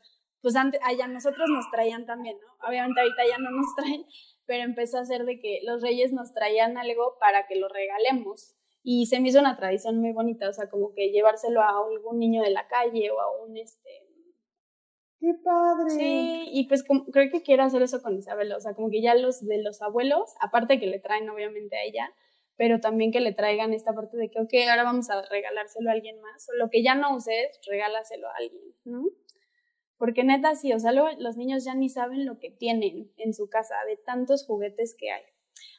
pues 0.41 0.55
antes, 0.55 0.79
allá 0.83 1.07
nosotros 1.07 1.49
nos 1.49 1.69
traían 1.71 2.05
también, 2.05 2.37
¿no? 2.39 2.67
Obviamente 2.69 3.01
ahorita 3.01 3.23
ya 3.27 3.39
no 3.39 3.49
nos 3.49 3.65
traen, 3.75 4.05
pero 4.45 4.63
empezó 4.63 4.99
a 4.99 5.01
hacer 5.01 5.25
de 5.25 5.39
que 5.39 5.61
los 5.63 5.81
reyes 5.81 6.13
nos 6.13 6.33
traían 6.33 6.77
algo 6.77 7.17
para 7.19 7.47
que 7.47 7.55
lo 7.55 7.67
regalemos. 7.67 8.55
Y 8.83 9.07
se 9.07 9.19
me 9.19 9.29
hizo 9.29 9.39
una 9.39 9.57
tradición 9.57 9.99
muy 9.99 10.13
bonita, 10.13 10.47
o 10.47 10.53
sea, 10.53 10.69
como 10.69 10.93
que 10.93 11.09
llevárselo 11.09 11.61
a 11.61 11.69
algún 11.69 12.19
niño 12.19 12.43
de 12.43 12.51
la 12.51 12.67
calle 12.67 13.09
o 13.09 13.19
a 13.19 13.43
un, 13.43 13.57
este, 13.57 13.89
¡Qué 15.19 15.33
padre! 15.43 15.89
Sí, 15.89 16.45
y 16.51 16.67
pues 16.67 16.83
como- 16.83 17.05
creo 17.05 17.31
que 17.31 17.41
quiero 17.41 17.63
hacer 17.63 17.81
eso 17.81 18.03
con 18.03 18.15
Isabela, 18.15 18.57
o 18.57 18.59
sea, 18.59 18.75
como 18.75 18.91
que 18.91 19.01
ya 19.01 19.15
los 19.15 19.43
de 19.43 19.63
los 19.63 19.81
abuelos, 19.81 20.35
aparte 20.39 20.79
que 20.79 20.85
le 20.85 20.99
traen 20.99 21.27
obviamente 21.27 21.75
a 21.75 21.83
ella, 21.83 22.13
pero 22.57 22.79
también 22.79 23.11
que 23.11 23.19
le 23.19 23.33
traigan 23.33 23.73
esta 23.73 23.93
parte 23.93 24.17
de 24.17 24.29
que, 24.29 24.39
ok, 24.39 24.53
ahora 24.69 24.83
vamos 24.83 25.09
a 25.09 25.21
regalárselo 25.21 25.89
a 25.89 25.93
alguien 25.93 26.19
más, 26.21 26.47
o 26.49 26.53
lo 26.57 26.69
que 26.69 26.83
ya 26.83 26.95
no 26.95 27.15
uses, 27.15 27.59
regálaselo 27.69 28.27
a 28.27 28.35
alguien, 28.37 28.63
¿no? 28.83 29.03
Porque 29.97 30.23
neta 30.23 30.55
sí, 30.55 30.73
o 30.73 30.79
sea, 30.79 30.91
luego 30.91 31.09
los 31.19 31.37
niños 31.37 31.63
ya 31.63 31.73
ni 31.73 31.89
saben 31.89 32.25
lo 32.25 32.39
que 32.39 32.51
tienen 32.51 33.11
en 33.17 33.33
su 33.33 33.49
casa 33.49 33.75
de 33.87 33.97
tantos 33.97 34.45
juguetes 34.45 34.95
que 34.97 35.11
hay. 35.11 35.23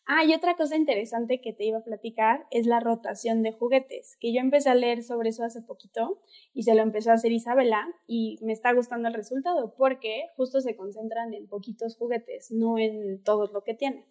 Ah, 0.09 0.25
y 0.25 0.33
otra 0.33 0.57
cosa 0.57 0.77
interesante 0.77 1.41
que 1.41 1.53
te 1.53 1.65
iba 1.65 1.79
a 1.79 1.85
platicar 1.85 2.47
es 2.53 2.67
la 2.67 2.79
rotación 2.79 3.43
de 3.43 3.51
juguetes, 3.51 4.17
que 4.21 4.33
yo 4.33 4.41
empecé 4.41 4.71
a 4.71 4.75
leer 4.75 5.03
sobre 5.03 5.31
eso 5.31 5.43
hace 5.43 5.63
poquito 5.63 6.23
y 6.55 6.63
se 6.63 6.75
lo 6.77 6.83
empezó 6.83 7.11
a 7.11 7.15
hacer 7.15 7.33
Isabela 7.33 7.85
y 8.07 8.39
me 8.41 8.53
está 8.53 8.73
gustando 8.73 9.09
el 9.09 9.15
resultado 9.15 9.75
porque 9.77 10.29
justo 10.37 10.61
se 10.61 10.77
concentran 10.77 11.35
en 11.35 11.49
poquitos 11.49 11.97
juguetes, 11.97 12.53
no 12.53 12.79
en 12.79 13.23
todo 13.25 13.49
lo 13.49 13.65
que 13.65 13.75
tienen. 13.75 14.05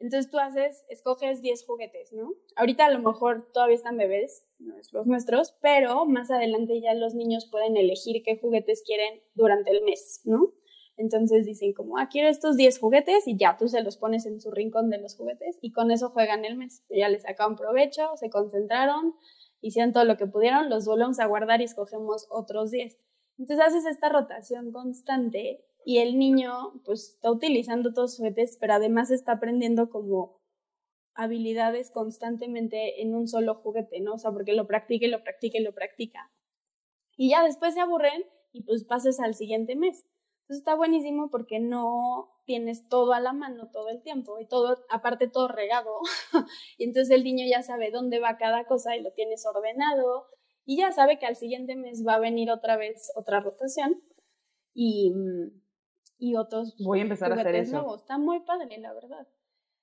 Entonces 0.00 0.30
tú 0.30 0.38
haces, 0.38 0.84
escoges 0.88 1.42
10 1.42 1.66
juguetes, 1.66 2.12
¿no? 2.12 2.34
Ahorita 2.54 2.86
a 2.86 2.90
lo 2.90 3.00
mejor 3.00 3.50
todavía 3.52 3.74
están 3.74 3.96
bebés, 3.96 4.46
los 4.92 5.06
nuestros, 5.06 5.56
pero 5.60 6.06
más 6.06 6.30
adelante 6.30 6.80
ya 6.80 6.94
los 6.94 7.14
niños 7.14 7.48
pueden 7.50 7.76
elegir 7.76 8.22
qué 8.22 8.38
juguetes 8.38 8.82
quieren 8.86 9.20
durante 9.34 9.72
el 9.72 9.82
mes, 9.82 10.20
¿no? 10.24 10.52
Entonces 10.96 11.46
dicen 11.46 11.72
como, 11.72 11.98
ah, 11.98 12.08
quiero 12.10 12.28
estos 12.28 12.56
10 12.56 12.78
juguetes 12.78 13.26
y 13.26 13.36
ya 13.36 13.56
tú 13.56 13.68
se 13.68 13.82
los 13.82 13.96
pones 13.96 14.26
en 14.26 14.40
su 14.40 14.50
rincón 14.50 14.90
de 14.90 14.98
los 14.98 15.16
juguetes 15.16 15.58
y 15.62 15.72
con 15.72 15.90
eso 15.90 16.10
juegan 16.10 16.44
el 16.44 16.56
mes. 16.56 16.84
Ya 16.90 17.08
les 17.08 17.22
sacaron 17.22 17.56
provecho, 17.56 18.16
se 18.16 18.30
concentraron, 18.30 19.14
hicieron 19.60 19.92
todo 19.92 20.04
lo 20.04 20.16
que 20.16 20.26
pudieron, 20.26 20.68
los 20.70 20.86
volvemos 20.86 21.20
a 21.20 21.26
guardar 21.26 21.60
y 21.60 21.64
escogemos 21.64 22.26
otros 22.30 22.70
10. 22.72 22.98
Entonces 23.38 23.64
haces 23.64 23.86
esta 23.86 24.08
rotación 24.08 24.72
constante 24.72 25.64
y 25.88 26.00
el 26.00 26.18
niño 26.18 26.82
pues 26.84 27.14
está 27.14 27.30
utilizando 27.30 27.94
todos 27.94 28.10
sus 28.10 28.18
juguetes, 28.18 28.58
pero 28.60 28.74
además 28.74 29.10
está 29.10 29.32
aprendiendo 29.32 29.88
como 29.88 30.38
habilidades 31.14 31.90
constantemente 31.90 33.00
en 33.00 33.14
un 33.14 33.26
solo 33.26 33.54
juguete, 33.54 33.98
¿no? 34.00 34.12
O 34.12 34.18
sea, 34.18 34.30
porque 34.30 34.52
lo 34.52 34.66
practica 34.66 35.06
y 35.06 35.08
lo 35.08 35.22
practica 35.22 35.56
y 35.56 35.62
lo 35.62 35.72
practica. 35.72 36.30
Y 37.16 37.30
ya 37.30 37.42
después 37.42 37.72
se 37.72 37.80
aburren 37.80 38.22
y 38.52 38.64
pues 38.64 38.84
pasas 38.84 39.18
al 39.18 39.34
siguiente 39.34 39.76
mes. 39.76 40.04
Entonces 40.42 40.58
está 40.58 40.74
buenísimo 40.74 41.30
porque 41.30 41.58
no 41.58 42.34
tienes 42.44 42.86
todo 42.88 43.14
a 43.14 43.20
la 43.20 43.32
mano 43.32 43.70
todo 43.72 43.88
el 43.88 44.02
tiempo 44.02 44.38
y 44.40 44.46
todo, 44.46 44.84
aparte 44.90 45.26
todo 45.26 45.48
regado. 45.48 46.00
y 46.76 46.84
entonces 46.84 47.16
el 47.16 47.24
niño 47.24 47.46
ya 47.48 47.62
sabe 47.62 47.90
dónde 47.90 48.20
va 48.20 48.36
cada 48.36 48.66
cosa 48.66 48.94
y 48.94 49.00
lo 49.00 49.12
tienes 49.12 49.46
ordenado 49.46 50.26
y 50.66 50.76
ya 50.76 50.92
sabe 50.92 51.18
que 51.18 51.24
al 51.24 51.36
siguiente 51.36 51.76
mes 51.76 52.04
va 52.06 52.16
a 52.16 52.20
venir 52.20 52.50
otra 52.50 52.76
vez 52.76 53.10
otra 53.16 53.40
rotación 53.40 54.02
y, 54.74 55.14
y 56.18 56.36
otros. 56.36 56.76
Voy 56.78 56.98
a 56.98 57.02
empezar 57.02 57.32
a 57.32 57.36
hacer 57.36 57.54
eso. 57.54 57.76
Nuevos. 57.76 58.02
Está 58.02 58.18
muy 58.18 58.40
padre, 58.40 58.78
la 58.78 58.92
verdad. 58.92 59.26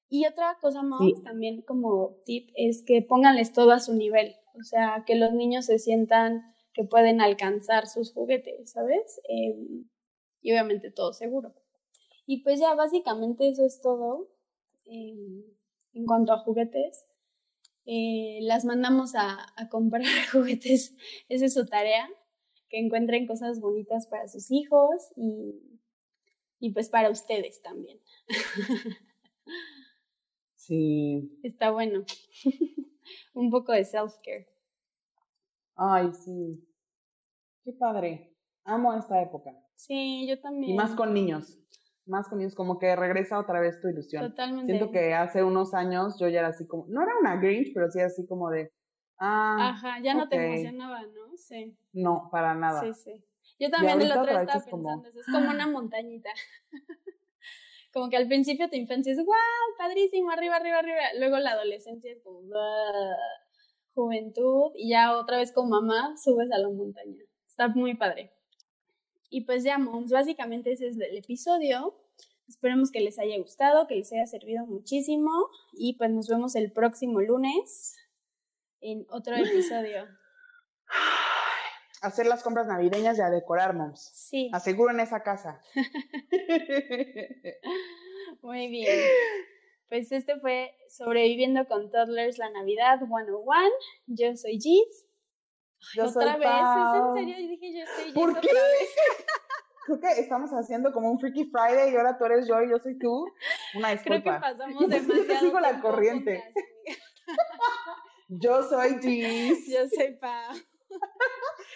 Y 0.09 0.25
otra 0.27 0.57
cosa 0.61 0.83
más 0.83 1.01
también 1.23 1.61
como 1.63 2.17
tip 2.25 2.49
es 2.55 2.83
que 2.83 3.01
pónganles 3.01 3.53
todo 3.53 3.71
a 3.71 3.79
su 3.79 3.93
nivel. 3.93 4.35
O 4.53 4.63
sea, 4.63 5.03
que 5.05 5.15
los 5.15 5.33
niños 5.33 5.65
se 5.65 5.79
sientan 5.79 6.41
que 6.73 6.83
pueden 6.83 7.21
alcanzar 7.21 7.87
sus 7.87 8.13
juguetes, 8.13 8.71
¿sabes? 8.71 9.21
Em, 9.27 9.89
y 10.41 10.51
obviamente 10.51 10.91
todo 10.91 11.13
seguro. 11.13 11.55
Y 12.27 12.43
pues 12.43 12.59
ya 12.59 12.73
básicamente 12.75 13.47
eso 13.47 13.65
es 13.65 13.81
todo 13.81 14.29
em, 14.85 15.43
en 15.93 16.05
cuanto 16.05 16.33
a 16.33 16.39
juguetes. 16.39 17.07
Eh, 17.85 18.39
las 18.41 18.65
mandamos 18.65 19.15
a, 19.15 19.37
a 19.55 19.69
comprar 19.69 20.03
juguetes, 20.31 20.95
esa 21.29 21.45
es 21.45 21.53
su 21.53 21.65
tarea, 21.65 22.09
que 22.69 22.79
encuentren 22.79 23.27
cosas 23.27 23.59
bonitas 23.59 24.07
para 24.07 24.27
sus 24.27 24.51
hijos 24.51 25.13
y, 25.15 25.74
y 26.59 26.71
pues 26.73 26.89
para 26.89 27.09
ustedes 27.09 27.61
también. 27.61 27.99
Sí. 30.65 31.39
Está 31.43 31.69
bueno. 31.69 32.03
Un 33.35 33.51
poco 33.51 33.71
de 33.71 33.85
self-care. 33.85 34.47
Ay, 35.75 36.11
sí. 36.11 36.67
Qué 37.63 37.73
padre. 37.73 38.35
Amo 38.63 38.93
esta 38.95 39.21
época. 39.21 39.51
Sí, 39.75 40.25
yo 40.27 40.39
también. 40.41 40.71
Y 40.71 40.75
más 40.75 40.95
con 40.95 41.13
niños. 41.13 41.59
Más 42.07 42.27
con 42.27 42.39
niños, 42.39 42.55
como 42.55 42.79
que 42.79 42.95
regresa 42.95 43.39
otra 43.39 43.59
vez 43.59 43.79
tu 43.79 43.89
ilusión. 43.89 44.27
Totalmente. 44.29 44.73
Siento 44.73 44.91
que 44.91 45.13
hace 45.13 45.43
unos 45.43 45.75
años 45.75 46.17
yo 46.19 46.27
ya 46.29 46.39
era 46.39 46.47
así 46.49 46.65
como, 46.65 46.87
no 46.87 47.01
era 47.03 47.11
una 47.19 47.35
Grinch, 47.35 47.71
pero 47.73 47.91
sí 47.91 47.99
así 47.99 48.25
como 48.25 48.49
de, 48.49 48.71
ah. 49.19 49.69
Ajá, 49.69 49.99
ya 50.01 50.15
no 50.15 50.27
te 50.27 50.35
emocionaba, 50.35 51.03
¿no? 51.03 51.37
Sí. 51.37 51.77
No, 51.93 52.29
para 52.31 52.55
nada. 52.55 52.81
Sí, 52.81 52.93
sí. 52.93 53.25
Yo 53.59 53.69
también 53.69 54.01
el 54.01 54.11
otro 54.11 54.23
estaba 54.23 54.63
pensando, 54.63 55.07
eso 55.07 55.19
es 55.19 55.25
como 55.25 55.49
una 55.49 55.67
montañita. 55.67 56.29
como 57.93 58.09
que 58.09 58.17
al 58.17 58.27
principio 58.27 58.69
tu 58.69 58.75
infancia 58.75 59.13
es, 59.13 59.17
wow, 59.19 59.35
padrísimo, 59.77 60.29
arriba, 60.29 60.57
arriba, 60.57 60.79
arriba. 60.79 60.99
Luego 61.17 61.37
la 61.39 61.51
adolescencia 61.51 62.11
es 62.11 62.21
como, 62.21 62.41
juventud. 63.93 64.71
Y 64.75 64.89
ya 64.89 65.17
otra 65.17 65.37
vez 65.37 65.53
como 65.53 65.69
mamá 65.69 66.15
subes 66.17 66.51
a 66.51 66.57
la 66.57 66.69
montaña. 66.69 67.23
Está 67.47 67.69
muy 67.69 67.95
padre. 67.95 68.33
Y 69.29 69.45
pues 69.45 69.63
ya, 69.63 69.77
moms, 69.77 70.11
básicamente 70.11 70.73
ese 70.73 70.87
es 70.89 70.99
el 70.99 71.17
episodio. 71.17 71.95
Esperemos 72.49 72.91
que 72.91 72.99
les 72.99 73.17
haya 73.17 73.37
gustado, 73.37 73.87
que 73.87 73.95
les 73.95 74.11
haya 74.11 74.25
servido 74.25 74.65
muchísimo. 74.65 75.31
Y 75.73 75.93
pues 75.93 76.11
nos 76.11 76.27
vemos 76.27 76.55
el 76.55 76.73
próximo 76.73 77.21
lunes 77.21 77.95
en 78.81 79.07
otro 79.09 79.35
episodio. 79.37 80.05
Hacer 82.05 82.27
las 82.27 82.43
compras 82.43 82.67
navideñas 82.67 83.17
y 83.17 83.21
a 83.21 83.29
decorar, 83.29 83.73
moms. 83.73 84.11
Sí. 84.13 84.49
Aseguren 84.53 84.99
esa 84.99 85.23
casa. 85.23 85.61
Muy 88.41 88.67
bien. 88.67 88.99
Pues 89.89 90.11
este 90.11 90.39
fue 90.39 90.75
Sobreviviendo 90.89 91.67
con 91.67 91.91
Toddlers 91.91 92.37
la 92.37 92.49
Navidad 92.51 92.99
101. 92.99 93.43
Yo 94.07 94.35
soy. 94.35 94.59
Yo 95.95 96.05
otra 96.05 96.31
soy 96.31 96.39
vez, 96.39 96.49
Pau. 96.49 97.15
es 97.15 97.21
en 97.21 97.35
serio, 97.35 97.49
dije 97.49 97.79
yo 97.79 97.85
soy 97.95 98.03
Gis 98.05 98.13
¿Por 98.13 98.29
otra 98.29 98.41
qué? 98.41 98.53
vez. 98.53 98.95
Creo 99.85 99.99
que 99.99 100.07
estamos 100.19 100.49
haciendo 100.51 100.91
como 100.91 101.11
un 101.11 101.19
Freaky 101.19 101.45
Friday 101.51 101.93
y 101.93 101.95
ahora 101.95 102.17
tú 102.17 102.25
eres 102.25 102.47
yo 102.47 102.59
y 102.61 102.69
yo 102.71 102.79
soy 102.79 102.97
tú. 102.97 103.27
Una 103.75 103.89
Creo 104.01 104.23
que 104.23 104.31
disculpa. 104.31 104.41
pasamos 104.41 104.89
demasiado 104.89 105.39
sigo 105.39 105.59
la 105.59 105.79
corriente. 105.81 106.43
juntas. 106.43 106.63
Yo 108.29 108.63
soy 108.63 108.99
Gis 108.99 109.67
Yo 109.67 109.87
soy 109.87 110.15
Pau. 110.17 110.55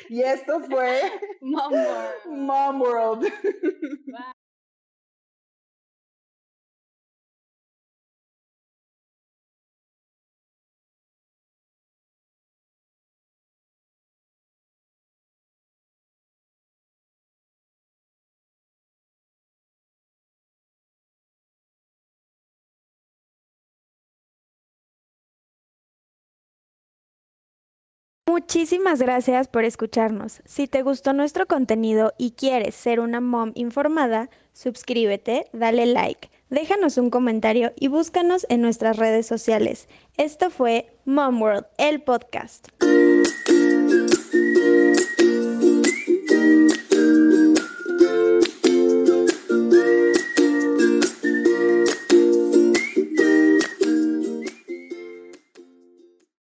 Y 0.07 0.21
esto 0.21 0.61
fue 0.61 1.01
Mom 1.41 1.73
World. 1.73 2.25
Mom 2.25 2.81
World. 2.81 3.33
Muchísimas 28.29 29.01
gracias 29.01 29.47
por 29.47 29.63
escucharnos. 29.65 30.43
Si 30.45 30.67
te 30.67 30.83
gustó 30.83 31.13
nuestro 31.13 31.47
contenido 31.47 32.13
y 32.19 32.33
quieres 32.33 32.75
ser 32.75 32.99
una 32.99 33.21
mom 33.21 33.53
informada, 33.55 34.29
suscríbete, 34.53 35.47
dale 35.51 35.87
like, 35.87 36.29
déjanos 36.51 36.99
un 36.99 37.09
comentario 37.09 37.73
y 37.75 37.87
búscanos 37.87 38.45
en 38.49 38.61
nuestras 38.61 38.97
redes 38.97 39.25
sociales. 39.25 39.89
Esto 40.17 40.51
fue 40.51 40.95
Mom 41.05 41.41
World, 41.41 41.65
el 41.79 42.03
podcast. 42.03 42.67